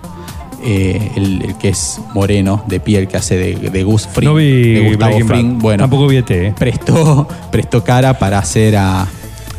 Eh, 0.68 1.12
el, 1.14 1.42
el 1.44 1.58
que 1.58 1.68
es 1.68 2.00
moreno, 2.12 2.64
de 2.66 2.80
piel, 2.80 3.06
que 3.06 3.16
hace 3.16 3.36
de, 3.36 3.54
de 3.70 3.84
Gus 3.84 4.08
Fring. 4.08 4.28
no 4.28 4.34
vi 4.34 4.72
de 4.72 4.88
Gustavo. 4.88 5.20
Fring. 5.26 5.58
Bueno, 5.60 5.84
Tampoco 5.84 6.08
vi 6.08 6.16
ET, 6.16 6.30
¿eh? 6.32 6.54
prestó, 6.58 7.28
prestó 7.52 7.84
cara 7.84 8.18
para 8.18 8.38
hacer 8.40 8.76
a- 8.76 9.06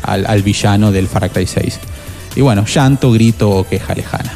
al, 0.02 0.26
al 0.26 0.42
villano 0.42 0.92
del 0.92 1.08
Far 1.08 1.30
Cry 1.30 1.46
6. 1.46 1.80
Y 2.36 2.42
bueno, 2.42 2.66
llanto, 2.66 3.10
grito 3.10 3.48
o 3.50 3.64
queja 3.66 3.94
lejana. 3.94 4.32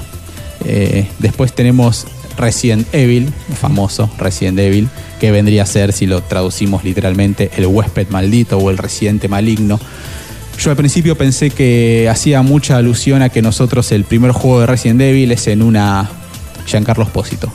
Eh, 0.65 1.07
después 1.19 1.53
tenemos 1.53 2.07
Resident 2.39 2.87
Evil, 2.95 3.31
famoso 3.61 4.09
Resident 4.19 4.59
Evil, 4.59 4.89
que 5.21 5.31
vendría 5.31 5.65
a 5.65 5.67
ser, 5.67 5.93
si 5.93 6.07
lo 6.07 6.23
traducimos 6.23 6.85
literalmente, 6.85 7.51
el 7.59 7.67
huésped 7.67 8.09
maldito 8.09 8.57
o 8.57 8.71
el 8.71 8.79
residente 8.79 9.29
maligno. 9.29 9.79
Yo 10.59 10.71
al 10.71 10.77
principio 10.77 11.17
pensé 11.19 11.51
que 11.51 12.09
hacía 12.11 12.41
mucha 12.43 12.79
alusión 12.79 13.21
a 13.21 13.29
que 13.29 13.43
nosotros 13.43 13.93
el 13.93 14.05
primer 14.05 14.31
juego 14.33 14.61
de 14.61 14.67
Resident 14.67 15.01
Evil 15.03 15.33
es 15.33 15.47
en 15.49 15.61
una 15.63 16.09
Giancarlo 16.67 17.05
Espósito. 17.05 17.51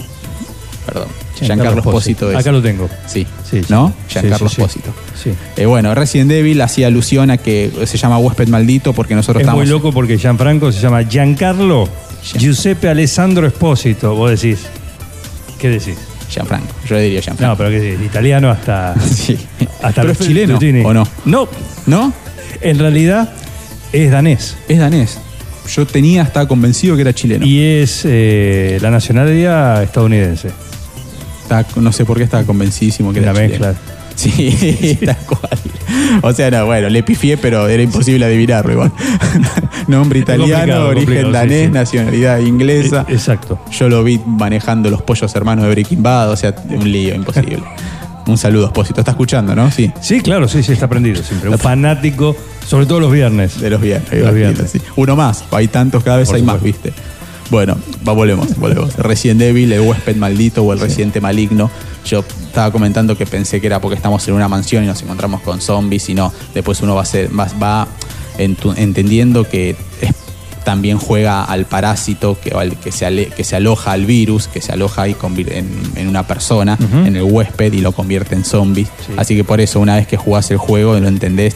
Perdón, 0.85 1.07
Giancarlo 1.39 1.79
Espósito 1.79 2.31
es. 2.31 2.37
Acá 2.37 2.51
lo 2.51 2.61
tengo. 2.61 2.89
Sí, 3.07 3.25
Sí, 3.49 3.61
sí. 3.61 3.65
¿no? 3.69 3.89
Sí, 4.07 4.13
Giancarlo 4.13 4.47
sí, 4.49 4.55
sí. 4.55 4.61
Espósito. 4.61 4.93
Sí. 5.21 5.31
Eh, 5.57 5.65
bueno, 5.65 5.93
Resident 5.95 6.31
Evil 6.31 6.61
hacía 6.61 6.87
alusión 6.87 7.29
a 7.31 7.37
que 7.37 7.71
se 7.85 7.97
llama 7.97 8.17
huésped 8.19 8.47
maldito 8.47 8.93
porque 8.93 9.15
nosotros 9.15 9.41
Es 9.41 9.45
estamos. 9.47 9.61
muy 9.63 9.69
loco 9.69 9.91
porque 9.91 10.17
Gianfranco 10.17 10.71
se 10.71 10.79
llama 10.79 11.03
Giancarlo 11.03 11.87
Giuseppe 12.37 12.89
Alessandro 12.89 13.45
Espósito. 13.47 14.15
Vos 14.15 14.31
decís. 14.41 14.65
¿Qué 15.59 15.69
decís? 15.69 15.97
Gianfranco, 16.29 16.67
yo 16.87 16.97
diría 16.97 17.21
Gianfranco. 17.21 17.51
No, 17.53 17.57
pero 17.57 17.69
¿qué 17.69 17.79
decís? 17.79 18.05
Italiano 18.05 18.49
hasta. 18.49 18.93
Sí. 19.05 19.37
hasta 19.81 20.01
Pero 20.01 20.07
los 20.09 20.21
es 20.21 20.27
chileno, 20.27 20.53
tutini. 20.55 20.81
¿o 20.83 20.93
no? 20.93 21.07
No. 21.25 21.47
¿No? 21.85 22.13
En 22.61 22.79
realidad 22.79 23.33
es 23.93 24.11
danés. 24.11 24.57
Es 24.67 24.79
danés. 24.79 25.19
Yo 25.67 25.85
tenía, 25.85 26.23
estaba 26.23 26.47
convencido 26.47 26.95
que 26.95 27.01
era 27.01 27.13
chileno. 27.13 27.45
Y 27.45 27.61
es 27.61 28.01
eh, 28.05 28.77
la 28.81 28.89
nacionalidad 28.91 29.83
estadounidense. 29.83 30.49
Estaba- 31.43 31.65
no 31.77 31.91
sé 31.91 32.05
por 32.05 32.17
qué 32.17 32.23
estaba 32.23 32.43
convencidísimo 32.43 33.13
que 33.13 33.21
La 33.21 33.31
era 33.31 33.39
mezcla. 33.39 33.73
chileno. 33.75 33.97
Sí, 34.17 34.97
tal 35.05 35.17
cual. 35.27 35.59
O 36.23 36.33
sea, 36.33 36.49
no, 36.49 36.65
bueno, 36.65 36.89
le 36.89 37.03
pifié, 37.03 37.37
pero 37.37 37.67
era 37.67 37.83
imposible 37.83 38.25
adivinarlo 38.25 38.71
igual. 38.73 38.91
Nombre 39.87 40.19
italiano, 40.19 40.53
complicado, 40.55 40.87
origen 40.87 41.05
complicado, 41.05 41.31
danés, 41.33 41.65
sí. 41.67 41.71
nacionalidad 41.71 42.39
inglesa. 42.39 43.05
Eh, 43.07 43.13
Exacto. 43.13 43.59
Yo 43.71 43.87
lo 43.89 44.03
vi 44.03 44.19
manejando 44.25 44.89
los 44.89 45.01
pollos 45.03 45.33
hermanos 45.35 45.65
de 45.65 45.71
Breaking 45.71 46.01
Bad, 46.01 46.31
o 46.31 46.35
sea, 46.35 46.55
un 46.69 46.91
lío, 46.91 47.13
imposible. 47.15 47.61
Un 48.27 48.37
saludo, 48.37 48.65
Espósito. 48.65 48.99
¿Está 48.99 49.11
escuchando, 49.11 49.55
no? 49.55 49.71
Sí. 49.71 49.89
Sí, 50.01 50.19
claro, 50.19 50.49
sí, 50.49 50.61
sí, 50.61 50.73
está 50.73 50.89
prendido 50.89 51.23
siempre. 51.23 51.49
Un 51.49 51.57
fanático, 51.57 52.35
sobre 52.67 52.85
todo 52.85 52.99
los 52.99 53.11
viernes. 53.11 53.59
De 53.59 53.69
los 53.69 53.81
viernes. 53.81 54.09
Los 54.11 54.19
imagino, 54.21 54.35
viernes. 54.35 54.71
sí. 54.71 54.81
Uno 54.95 55.15
más, 55.15 55.43
hay 55.51 55.67
tantos, 55.67 56.03
cada 56.03 56.17
vez 56.17 56.27
Por 56.27 56.35
hay 56.35 56.43
más. 56.43 56.61
¿viste? 56.61 56.93
Bueno, 57.49 57.77
va, 58.07 58.11
volvemos, 58.13 58.55
volvemos. 58.57 58.95
Resident 58.97 59.41
Evil, 59.41 59.71
el 59.71 59.79
huésped 59.81 60.15
maldito 60.17 60.63
o 60.63 60.73
el 60.73 60.79
residente 60.79 61.21
maligno. 61.21 61.71
Yo 62.05 62.19
estaba 62.45 62.71
comentando 62.71 63.17
que 63.17 63.25
pensé 63.25 63.59
que 63.61 63.67
era 63.67 63.79
porque 63.81 63.95
estamos 63.95 64.27
en 64.27 64.33
una 64.33 64.47
mansión 64.47 64.83
y 64.83 64.87
nos 64.87 65.01
encontramos 65.01 65.41
con 65.41 65.61
zombies 65.61 66.09
y 66.09 66.13
no. 66.13 66.31
Después 66.53 66.81
uno 66.81 66.95
va, 66.95 67.01
a 67.03 67.05
ser, 67.05 67.29
va, 67.37 67.47
va 67.61 67.87
entendiendo 68.37 69.47
que 69.47 69.71
es- 70.01 70.13
también 70.65 70.97
juega 70.97 71.45
al 71.45 71.63
parásito 71.65 72.37
que, 72.41 72.51
que, 72.83 72.91
se 72.91 73.05
ale- 73.05 73.27
que 73.27 73.45
se 73.45 73.55
aloja 73.55 73.93
al 73.93 74.05
virus, 74.05 74.49
que 74.49 74.61
se 74.61 74.73
aloja 74.73 75.07
y 75.07 75.15
en, 75.51 75.69
en 75.95 76.07
una 76.09 76.27
persona, 76.27 76.77
en 77.05 77.15
el 77.15 77.23
huésped 77.23 77.71
y 77.71 77.79
lo 77.79 77.93
convierte 77.93 78.35
en 78.35 78.43
zombie. 78.43 78.83
Sí. 78.83 79.13
Así 79.15 79.35
que 79.37 79.45
por 79.45 79.61
eso, 79.61 79.79
una 79.79 79.95
vez 79.95 80.07
que 80.07 80.17
jugás 80.17 80.51
el 80.51 80.57
juego, 80.57 80.99
lo 80.99 81.07
entendés 81.07 81.55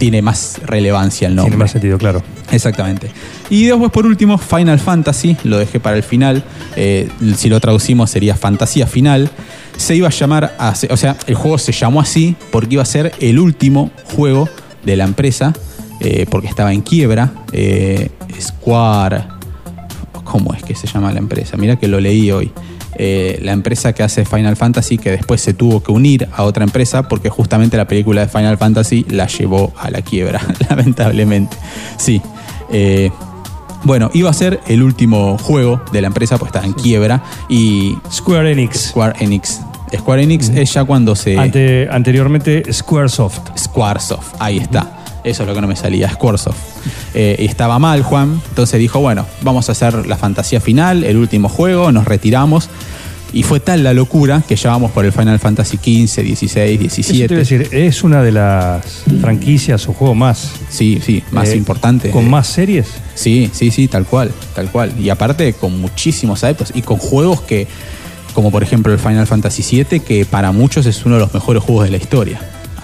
tiene 0.00 0.22
más 0.22 0.58
relevancia 0.64 1.28
el 1.28 1.34
nombre. 1.36 1.50
Tiene 1.50 1.62
más 1.62 1.70
sentido, 1.72 1.98
claro. 1.98 2.22
Exactamente. 2.50 3.10
Y 3.50 3.64
después, 3.66 3.90
por 3.92 4.06
último, 4.06 4.38
Final 4.38 4.78
Fantasy, 4.80 5.36
lo 5.44 5.58
dejé 5.58 5.78
para 5.78 5.96
el 5.96 6.02
final. 6.02 6.42
eh, 6.74 7.08
si 7.36 7.50
lo 7.50 7.60
traducimos 7.60 8.10
sería 8.10 8.34
Fantasía 8.34 8.86
Final. 8.86 9.28
Se 9.76 9.94
iba 9.94 10.08
a 10.08 10.10
llamar, 10.10 10.56
a- 10.58 10.72
o 10.90 10.96
sea, 10.96 11.16
el 11.26 11.34
juego 11.34 11.58
se 11.58 11.72
llamó 11.72 12.00
así 12.00 12.34
porque 12.50 12.74
iba 12.76 12.82
a 12.82 12.86
ser 12.86 13.12
el 13.20 13.38
último 13.38 13.90
juego 14.16 14.48
de 14.84 14.96
la 14.96 15.04
empresa, 15.04 15.52
eh, 16.00 16.24
porque 16.30 16.48
estaba 16.48 16.72
en 16.72 16.80
quiebra. 16.80 17.32
eh, 17.52 18.08
Square. 18.40 19.24
¿Cómo 20.24 20.54
es 20.54 20.62
que 20.62 20.74
se 20.74 20.86
llama 20.86 21.12
la 21.12 21.18
empresa? 21.18 21.56
Mira 21.58 21.76
que 21.76 21.88
lo 21.88 22.00
leí 22.00 22.30
hoy. 22.30 22.50
Eh, 22.96 23.38
la 23.42 23.52
empresa 23.52 23.92
que 23.92 24.02
hace 24.02 24.24
Final 24.24 24.56
Fantasy, 24.56 24.98
que 24.98 25.10
después 25.12 25.40
se 25.40 25.54
tuvo 25.54 25.82
que 25.82 25.92
unir 25.92 26.28
a 26.36 26.42
otra 26.42 26.64
empresa 26.64 27.08
porque 27.08 27.30
justamente 27.30 27.76
la 27.76 27.86
película 27.86 28.22
de 28.22 28.28
Final 28.28 28.58
Fantasy 28.58 29.06
la 29.08 29.26
llevó 29.26 29.72
a 29.78 29.90
la 29.90 30.02
quiebra, 30.02 30.40
lamentablemente. 30.68 31.56
Sí. 31.96 32.20
Eh, 32.72 33.10
bueno, 33.84 34.10
iba 34.12 34.28
a 34.28 34.32
ser 34.34 34.60
el 34.68 34.82
último 34.82 35.38
juego 35.38 35.80
de 35.92 36.00
la 36.02 36.08
empresa, 36.08 36.36
pues 36.36 36.48
estaba 36.50 36.66
en 36.66 36.72
quiebra. 36.74 37.22
Y 37.48 37.96
Square 38.12 38.52
Enix. 38.52 38.88
Square 38.90 39.14
Enix. 39.24 39.60
Square 39.96 40.22
Enix 40.22 40.48
es 40.50 40.72
ya 40.74 40.84
cuando 40.84 41.16
se. 41.16 41.38
Ante- 41.38 41.88
anteriormente 41.90 42.70
Squaresoft. 42.72 43.56
Squaresoft, 43.58 44.34
ahí 44.38 44.58
está. 44.58 44.98
Eso 45.24 45.42
es 45.42 45.48
lo 45.48 45.54
que 45.54 45.60
no 45.60 45.66
me 45.68 45.76
salía, 45.76 46.10
Squaresoft. 46.10 46.69
Eh, 47.14 47.36
y 47.38 47.46
estaba 47.46 47.78
mal, 47.78 48.02
Juan. 48.02 48.40
Entonces 48.48 48.78
dijo, 48.78 49.00
bueno, 49.00 49.26
vamos 49.42 49.68
a 49.68 49.72
hacer 49.72 50.06
la 50.06 50.16
fantasía 50.16 50.60
final, 50.60 51.04
el 51.04 51.16
último 51.16 51.48
juego, 51.48 51.92
nos 51.92 52.04
retiramos. 52.04 52.68
Y 53.32 53.44
fue 53.44 53.60
tal 53.60 53.84
la 53.84 53.94
locura 53.94 54.42
que 54.48 54.56
ya 54.56 54.70
vamos 54.70 54.90
por 54.90 55.04
el 55.04 55.12
Final 55.12 55.38
Fantasy 55.38 55.76
XV, 55.76 56.22
16, 56.24 56.80
Eso 56.82 57.12
te 57.12 57.16
iba 57.16 57.26
a 57.26 57.28
17. 57.28 57.34
decir, 57.36 57.68
es 57.70 58.02
una 58.02 58.24
de 58.24 58.32
las 58.32 59.04
franquicias 59.20 59.86
o 59.88 59.92
juegos 59.92 60.16
más, 60.16 60.50
Sí, 60.68 61.00
sí, 61.04 61.22
más 61.30 61.50
eh, 61.50 61.56
importante. 61.56 62.10
con 62.10 62.28
más 62.28 62.48
series. 62.48 62.88
Sí, 63.14 63.48
sí, 63.52 63.70
sí, 63.70 63.86
tal 63.86 64.04
cual, 64.04 64.32
tal 64.56 64.68
cual. 64.72 64.92
Y 64.98 65.10
aparte 65.10 65.52
con 65.52 65.80
muchísimos 65.80 66.42
adeptos 66.42 66.72
y 66.74 66.82
con 66.82 66.98
juegos 66.98 67.40
que, 67.42 67.68
como 68.34 68.50
por 68.50 68.64
ejemplo 68.64 68.92
el 68.92 68.98
Final 68.98 69.28
Fantasy 69.28 69.62
VII, 69.84 70.00
que 70.00 70.24
para 70.24 70.50
muchos 70.50 70.86
es 70.86 71.06
uno 71.06 71.14
de 71.14 71.20
los 71.20 71.32
mejores 71.32 71.62
juegos 71.62 71.84
de 71.84 71.90
la 71.92 71.98
historia. 71.98 72.40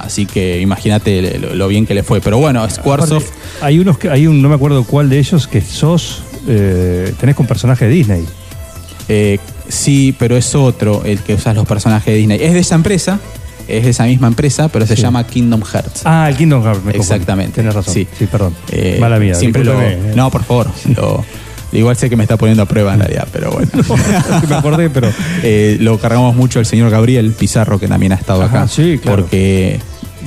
Así 0.07 0.25
que 0.27 0.61
imagínate 0.61 1.39
lo, 1.39 1.55
lo 1.55 1.69
bien 1.69 1.85
que 1.87 1.95
le 1.95 2.03
fue. 2.03 2.21
Pero 2.21 2.39
bueno, 2.39 2.69
Squaresoft, 2.71 3.27
Hay 3.61 3.79
unos 3.79 3.99
que, 3.99 4.09
hay 4.11 4.27
un, 4.27 4.41
no 4.41 4.49
me 4.49 4.55
acuerdo 4.55 4.85
cuál 4.85 5.09
de 5.09 5.19
ellos, 5.19 5.47
que 5.47 5.61
sos, 5.61 6.23
eh, 6.49 7.13
tenés 7.21 7.35
con 7.37 7.47
personaje 7.47 7.85
de 7.87 7.91
Disney. 7.91 8.25
eh, 9.09 9.39
sí, 9.69 10.15
pero 10.19 10.37
es 10.37 10.55
otro 10.55 11.03
el 11.05 11.19
que 11.21 11.35
usas 11.35 11.55
los 11.55 11.67
personajes 11.67 12.07
de 12.07 12.15
Disney. 12.19 12.39
Es 12.43 12.53
de 12.55 12.61
esa 12.61 12.75
empresa, 12.77 13.19
es 13.69 13.85
de 13.85 13.91
esa 13.91 14.05
misma 14.05 14.29
empresa, 14.29 14.69
pero 14.69 14.87
se 14.87 14.95
Sí. 14.97 15.03
llama 15.03 15.27
Kingdom 15.27 15.63
Hearts. 15.63 16.03
Ah, 16.05 16.29
el 16.31 16.37
Kingdom 16.37 16.63
Hearts. 16.65 16.85
me. 16.85 16.93
Exactamente. 16.93 17.53
Tenés 17.57 17.75
razón. 17.75 17.93
Sí, 17.95 18.07
perdón. 18.31 18.55
Eh, 18.71 18.99
Mala 19.01 19.19
mía. 19.19 19.35
Siempre 19.35 19.65
lo. 19.65 19.81
eh. 19.83 19.99
No, 20.15 20.31
por 20.31 20.45
favor. 20.45 20.71
lo- 20.97 21.25
igual 21.73 21.97
sé 21.97 22.09
que 22.09 22.15
me 22.17 22.23
está 22.23 22.37
poniendo 22.37 22.63
a 22.63 22.67
prueba 22.67 22.95
en 22.95 23.01
realidad, 23.01 23.27
pero 23.33 23.51
bueno. 23.51 23.69
me 24.49 24.55
acordé, 24.55 24.89
pero. 24.89 25.11
Eh, 25.43 25.77
lo 25.81 25.99
cargamos 25.99 26.35
mucho 26.37 26.59
al 26.61 26.67
señor 26.67 26.91
Gabriel 26.91 27.33
Pizarro, 27.33 27.79
que 27.81 27.87
también 27.89 28.13
ha 28.13 28.17
estado 28.17 28.43
Ajá, 28.43 28.63
acá. 28.63 28.69
sí, 28.69 28.99
claro. 29.03 29.23
Porque 29.23 29.79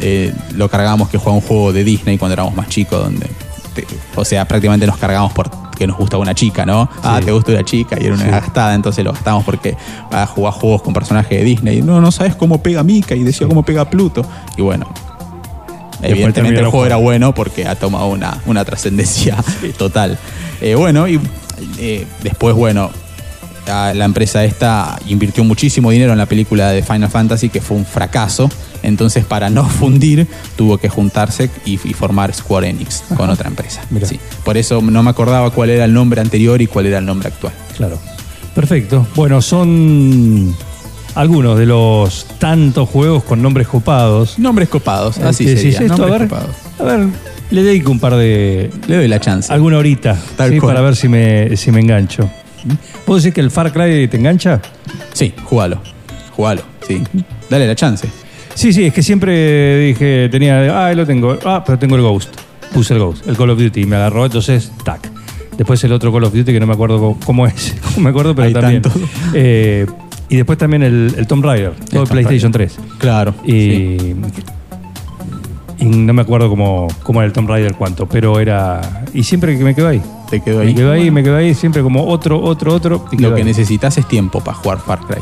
eh, 0.02 0.34
lo 0.56 0.70
cargamos 0.70 1.10
que 1.10 1.18
juega 1.18 1.36
un 1.38 1.42
juego 1.42 1.74
de 1.74 1.84
Disney 1.84 2.18
cuando 2.18 2.34
éramos 2.34 2.56
más 2.56 2.68
chicos, 2.70 3.04
donde. 3.04 3.28
te- 3.74 3.86
o 4.16 4.26
sea, 4.26 4.46
prácticamente 4.46 4.86
nos 4.88 4.98
cargamos 4.98 5.32
porque 5.34 5.88
nos 5.88 5.98
gustaba 5.98 6.22
una 6.22 6.34
chica, 6.36 6.66
¿no? 6.66 6.90
Ah, 7.04 7.22
te 7.24 7.32
gusta 7.32 7.52
una 7.54 7.64
chica 7.64 7.98
y 8.02 8.06
era 8.06 8.16
una 8.16 8.26
Sí. 8.26 8.30
gastada, 8.32 8.74
entonces 8.76 9.04
lo 9.06 9.14
gastamos 9.14 9.44
porque 9.46 9.78
ah, 10.12 10.26
jugás 10.26 10.56
juegos 10.56 10.82
con 10.82 10.94
personajes 10.94 11.38
de 11.40 11.44
Disney. 11.46 11.82
No, 11.82 12.02
no 12.02 12.12
sabes 12.12 12.36
cómo 12.36 12.62
pega 12.62 12.84
Mika 12.84 13.16
y 13.16 13.24
decía 13.24 13.48
cómo 13.48 13.64
pega 13.64 13.90
Pluto. 13.90 14.26
Y 14.58 14.62
bueno. 14.62 14.88
Evidentemente 16.02 16.60
el 16.62 16.68
juego 16.68 16.86
era 16.86 16.96
bueno 16.96 17.34
porque 17.34 17.68
ha 17.68 17.76
tomado 17.76 18.08
una, 18.08 18.38
una 18.46 18.64
trascendencia 18.64 19.36
total. 19.78 20.18
Eh, 20.62 20.76
bueno, 20.76 21.08
y 21.08 21.20
eh, 21.78 22.08
después, 22.24 22.56
bueno, 22.56 22.90
la 23.68 24.06
empresa 24.06 24.44
esta 24.46 24.98
invirtió 25.08 25.44
muchísimo 25.44 25.92
dinero 25.92 26.12
en 26.14 26.18
la 26.18 26.26
película 26.26 26.70
de 26.72 26.82
Final 26.84 27.10
Fantasy, 27.10 27.50
que 27.50 27.62
fue 27.62 27.78
un 27.78 27.86
fracaso. 27.86 28.50
Entonces, 28.84 29.26
para 29.26 29.50
no 29.50 29.66
fundir, 29.70 30.28
tuvo 30.56 30.78
que 30.78 30.90
juntarse 30.90 31.50
y, 31.66 31.74
y 31.74 31.94
formar 31.94 32.34
Square 32.34 32.70
Enix 32.70 33.04
con 33.16 33.30
otra 33.30 33.48
empresa. 33.50 33.82
Sí. 34.04 34.20
Por 34.44 34.58
eso 34.58 34.82
no 34.82 35.04
me 35.04 35.10
acordaba 35.10 35.50
cuál 35.52 35.70
era 35.70 35.86
el 35.86 35.94
nombre 35.94 36.22
anterior 36.22 36.62
y 36.62 36.68
cuál 36.68 36.86
era 36.88 36.98
el 37.00 37.06
nombre 37.06 37.28
actual. 37.30 37.54
Claro. 37.78 37.98
Perfecto. 38.56 39.08
Bueno, 39.16 39.42
son 39.42 40.56
algunos 41.16 41.58
de 41.58 41.66
los 41.66 42.26
tantos 42.40 42.90
juegos 42.90 43.24
con 43.24 43.42
nombres 43.42 43.68
copados. 43.68 44.38
Nombres 44.40 44.70
copados, 44.70 45.18
así 45.20 45.46
Que 45.46 45.56
sería. 45.58 45.80
esto, 45.80 45.94
a 45.94 45.98
nombres 45.98 46.20
ver, 46.20 46.30
copados. 46.30 46.56
a 46.80 46.84
ver, 46.84 47.08
le 47.52 47.64
dedico 47.64 47.92
un 47.92 48.00
par 48.00 48.16
de. 48.16 48.70
Le 48.88 48.96
doy 48.98 49.08
la 49.08 49.20
chance. 49.20 49.52
alguna 49.54 49.78
horita. 49.78 50.18
Tal 50.36 50.52
¿sí? 50.52 50.60
cual. 50.60 50.74
Para 50.76 50.86
ver 50.86 50.96
si 50.96 51.08
me, 51.08 51.56
si 51.58 51.72
me 51.72 51.80
engancho. 51.80 52.30
¿Puedo 53.06 53.18
decir 53.18 53.32
que 53.34 53.42
el 53.42 53.52
Far 53.52 53.72
Cry 53.72 54.08
te 54.08 54.18
engancha? 54.18 54.62
Sí, 55.14 55.34
jugalo. 55.46 55.82
Jugalo, 56.36 56.62
sí. 56.88 57.02
Dale 57.50 57.66
la 57.68 57.76
chance. 57.76 58.08
Sí, 58.60 58.74
sí, 58.74 58.88
es 58.88 58.94
que 58.94 59.02
siempre 59.02 59.80
dije, 59.80 60.28
tenía, 60.30 60.86
ah, 60.86 60.94
lo 60.94 61.06
tengo, 61.06 61.40
ah, 61.46 61.64
pero 61.66 61.80
tengo 61.80 61.96
el 61.96 62.02
Ghost. 62.02 62.36
Puse 62.74 62.94
el 62.94 63.00
Ghost, 63.00 63.26
el 63.26 63.38
Call 63.38 63.52
of 63.52 63.58
Duty, 63.58 63.84
y 63.84 63.86
me 63.86 63.96
agarró, 63.96 64.26
entonces, 64.26 64.74
tac. 64.84 65.10
Después 65.58 65.82
el 65.86 65.94
otro 65.94 66.12
Call 66.12 66.26
of 66.26 66.34
Duty 66.34 66.52
que 66.52 66.60
no 66.60 66.68
me 66.68 66.74
acuerdo 66.74 67.00
cómo, 67.00 67.20
cómo 67.26 67.48
es, 67.48 67.74
no 67.96 68.04
me 68.04 68.10
acuerdo, 68.10 68.36
pero 68.36 68.50
Hay 68.50 68.54
también. 68.54 68.82
Eh, 69.34 69.86
y 70.28 70.36
después 70.36 70.58
también 70.58 70.84
el, 70.84 71.16
el 71.18 71.26
Tomb 71.26 71.46
Raider, 71.46 71.72
todo 71.90 72.04
el 72.04 72.10
PlayStation 72.10 72.52
Raider. 72.52 72.76
3. 72.76 72.98
Claro. 72.98 73.34
Y, 73.46 73.52
sí. 73.54 74.16
y 75.80 75.86
no 75.86 76.12
me 76.12 76.22
acuerdo 76.22 76.50
cómo, 76.50 76.90
cómo 77.04 77.22
era 77.22 77.28
el 77.28 77.32
Tomb 77.32 77.48
Raider 77.48 77.76
cuánto, 77.76 78.10
pero 78.10 78.42
era. 78.42 79.06
Y 79.14 79.24
siempre 79.24 79.58
que 79.58 79.64
me 79.64 79.74
quedo 79.74 79.88
ahí. 79.88 80.02
Te 80.30 80.42
quedó 80.42 80.62
ahí. 80.62 80.68
Me 80.68 80.76
quedo 80.76 80.92
ahí, 80.92 81.12
me 81.12 81.24
quedo 81.24 81.36
ahí, 81.38 81.54
siempre 81.56 81.82
como 81.82 82.06
otro, 82.08 82.40
otro, 82.42 82.74
otro. 82.74 83.06
Lo 83.12 83.30
que 83.34 83.42
ahí. 83.42 83.44
necesitas 83.44 83.98
es 83.98 84.08
tiempo 84.08 84.42
para 84.42 84.58
jugar 84.58 84.80
Far 84.80 85.00
Cry. 85.00 85.22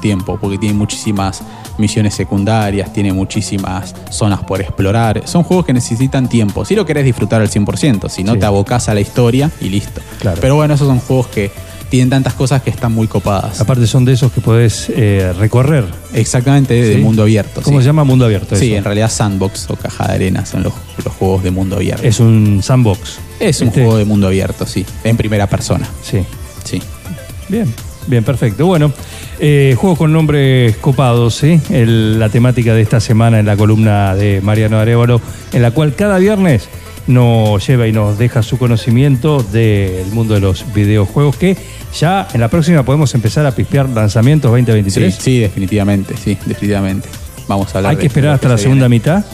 Tiempo, 0.00 0.38
porque 0.40 0.56
tiene 0.56 0.74
muchísimas 0.74 1.42
misiones 1.76 2.14
secundarias, 2.14 2.92
tiene 2.92 3.12
muchísimas 3.12 3.94
zonas 4.10 4.42
por 4.44 4.60
explorar. 4.62 5.22
Son 5.26 5.42
juegos 5.42 5.66
que 5.66 5.72
necesitan 5.74 6.28
tiempo. 6.28 6.64
Si 6.64 6.74
lo 6.74 6.86
querés 6.86 7.04
disfrutar 7.04 7.42
al 7.42 7.48
100%, 7.50 8.08
si 8.08 8.24
no 8.24 8.32
Sí. 8.34 8.38
te 8.40 8.46
abocás 8.46 8.88
a 8.88 8.94
la 8.94 9.00
historia 9.00 9.50
y 9.60 9.68
listo. 9.68 10.00
Claro. 10.20 10.38
Pero 10.40 10.54
bueno, 10.56 10.72
esos 10.74 10.86
son 10.88 11.00
juegos 11.00 11.26
que 11.28 11.50
tienen 11.90 12.08
tantas 12.08 12.34
cosas 12.34 12.62
que 12.62 12.70
están 12.70 12.92
muy 12.92 13.08
copadas. 13.08 13.60
Aparte 13.60 13.86
son 13.86 14.04
de 14.04 14.12
esos 14.12 14.30
que 14.32 14.40
podés 14.40 14.86
eh, 14.90 15.32
recorrer. 15.38 15.84
Exactamente, 16.14 16.72
de 16.74 16.94
¿sí? 16.94 17.00
mundo 17.00 17.22
abierto. 17.22 17.60
¿Cómo 17.62 17.78
sí. 17.78 17.82
se 17.82 17.88
llama 17.88 18.04
mundo 18.04 18.24
abierto? 18.24 18.56
Sí, 18.56 18.68
eso? 18.68 18.76
en 18.78 18.84
realidad 18.84 19.10
Sandbox 19.10 19.68
o 19.70 19.76
Caja 19.76 20.06
de 20.08 20.14
Arena 20.14 20.46
son 20.46 20.62
los, 20.62 20.72
los 21.04 21.12
juegos 21.14 21.42
de 21.42 21.50
mundo 21.50 21.76
abierto. 21.76 22.06
Es 22.06 22.20
un 22.20 22.60
sandbox. 22.62 23.18
Es 23.40 23.60
un 23.60 23.70
juego 23.70 23.96
de 23.96 24.04
mundo 24.04 24.28
abierto, 24.28 24.64
sí. 24.66 24.86
En 25.04 25.16
primera 25.16 25.46
persona. 25.48 25.86
Sí. 26.02 26.20
Sí. 26.64 26.80
Bien, 27.48 27.72
bien, 28.06 28.22
perfecto. 28.22 28.66
Bueno, 28.66 28.92
eh, 29.40 29.74
juegos 29.76 29.98
con 29.98 30.12
nombres 30.12 30.76
copados, 30.76 31.34
¿sí? 31.34 31.60
El- 31.70 32.18
la 32.20 32.28
temática 32.28 32.74
de 32.74 32.82
esta 32.82 33.00
semana 33.00 33.40
en 33.40 33.46
la 33.46 33.56
columna 33.56 34.14
de 34.14 34.40
Mariano 34.42 34.78
Arevalo, 34.78 35.20
en 35.52 35.62
la 35.62 35.72
cual 35.72 35.94
cada 35.96 36.18
viernes 36.18 36.68
nos 37.06 37.66
lleva 37.66 37.86
y 37.88 37.92
nos 37.92 38.18
deja 38.18 38.42
su 38.42 38.58
conocimiento 38.58 39.42
del 39.42 40.06
mundo 40.12 40.34
de 40.34 40.40
los 40.40 40.64
videojuegos, 40.74 41.36
que 41.36 41.56
ya 41.98 42.28
en 42.32 42.40
la 42.40 42.48
próxima 42.48 42.84
podemos 42.84 43.14
empezar 43.14 43.46
a 43.46 43.52
pispear 43.52 43.88
lanzamientos 43.88 44.50
Sí, 44.50 44.56
2023. 44.62 45.14
sí, 45.14 45.38
definitivamente, 45.38 46.14
sí, 46.16 46.36
definitivamente. 46.46 47.08
Vamos 47.48 47.74
a 47.74 47.78
hablar 47.78 47.90
¿Hay 47.92 47.96
que 47.98 48.06
esperar 48.06 48.30
de 48.30 48.34
hasta 48.36 48.46
que 48.46 48.52
la 48.52 48.56
se 48.58 48.62
segunda 48.64 48.86
viene. 48.86 49.04
mitad 49.04 49.24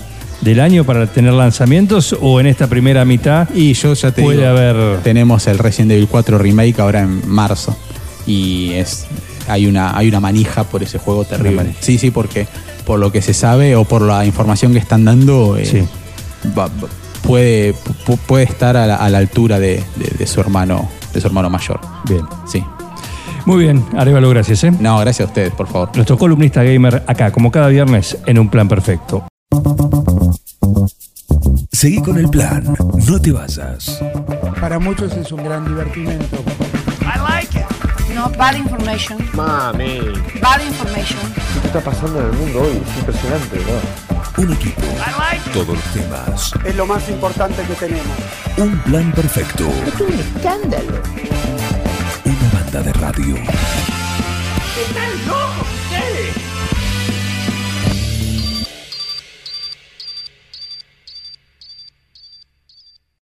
del 0.40 0.61
año 0.61 0.85
para 0.85 1.07
tener 1.07 1.33
lanzamientos 1.33 2.16
o 2.20 2.40
en 2.40 2.46
esta 2.46 2.66
primera 2.66 3.05
mitad 3.07 3.48
Y 3.55 3.72
yo 3.74 3.94
ya 3.94 4.11
te 4.12 4.22
puede 4.22 4.38
digo, 4.38 4.50
haber... 4.50 5.00
tenemos 5.02 5.46
el 5.46 5.59
Resident 5.59 5.92
Evil 5.92 6.09
4 6.09 6.38
Remake 6.38 6.81
ahora 6.81 7.00
en 7.02 7.29
marzo. 7.29 7.76
Y 8.26 8.72
es 8.72 9.07
hay 9.48 9.66
una, 9.66 9.96
hay 9.96 10.09
una 10.09 10.20
manija 10.20 10.64
por 10.64 10.83
ese 10.83 10.98
juego 10.98 11.24
terrible. 11.24 11.74
Sí, 11.81 11.98
sí, 11.98 12.11
porque 12.11 12.46
por 12.85 12.98
lo 12.98 13.12
que 13.12 13.22
se 13.22 13.35
sabe 13.35 13.76
o 13.76 13.85
por 13.85 14.02
la 14.02 14.24
información 14.24 14.72
que 14.72 14.79
están 14.79 15.05
dando, 15.05 15.57
eh, 15.57 15.66
Sí. 15.66 15.83
va- 16.57 16.66
va- 16.66 16.88
puede, 17.27 17.75
pu- 18.07 18.19
puede 18.27 18.45
estar 18.45 18.77
a 18.77 18.87
la, 18.87 18.97
a 18.97 19.09
la 19.11 19.19
altura 19.19 19.59
de, 19.59 19.83
de- 19.97 20.15
de 20.19 20.27
su 20.27 20.41
hermano, 20.41 20.89
de 21.12 21.21
su 21.21 21.27
hermano 21.27 21.51
mayor. 21.51 21.81
Bien. 22.09 22.23
Sí. 22.47 22.65
Muy 23.45 23.62
bien, 23.65 23.85
Arevalo, 23.97 24.29
gracias. 24.31 24.65
¿eh? 24.65 24.73
No, 24.81 24.99
gracias 24.99 25.27
a 25.27 25.29
ustedes, 25.31 25.53
por 25.53 25.69
favor. 25.69 25.91
Nuestro 25.95 26.19
columnista 26.19 26.62
gamer 26.65 27.05
acá, 27.07 27.31
como 27.31 27.51
cada 27.53 27.69
viernes, 27.69 28.19
en 28.27 28.39
un 28.39 28.49
plan 28.49 28.69
perfecto. 28.69 29.25
Seguí 31.73 32.01
con 32.03 32.19
el 32.19 32.29
plan. 32.29 32.75
No 33.07 33.21
te 33.21 33.31
vayas. 33.33 34.01
Para 34.61 34.79
muchos 34.79 35.12
es 35.17 35.31
un 35.31 35.45
gran 35.45 35.65
divertimento. 35.65 36.39
No, 38.27 38.33
bad 38.37 38.57
information. 38.57 39.19
Mami, 39.35 40.01
Bad 40.41 40.61
information. 40.67 41.21
¿qué 41.61 41.67
está 41.69 41.81
pasando 41.81 42.19
en 42.21 42.27
el 42.27 42.33
mundo 42.33 42.61
hoy? 42.61 42.83
Es 42.85 42.99
impresionante, 42.99 43.59
¿no? 43.61 44.43
Un 44.43 44.53
equipo. 44.53 44.83
Todos 45.53 45.69
los 45.69 45.85
temas. 45.93 46.53
Es 46.65 46.75
lo 46.75 46.87
más 46.87 47.09
importante 47.09 47.62
que 47.62 47.75
tenemos. 47.75 48.17
Un 48.57 48.77
plan 48.81 49.12
perfecto. 49.12 49.69
Es 49.87 50.01
un 50.01 50.12
escándalo. 50.12 51.03
Una 52.25 52.51
banda 52.53 52.83
de 52.83 52.93
radio. 52.95 53.37
¡Están 54.77 55.27
locos! 55.27 55.76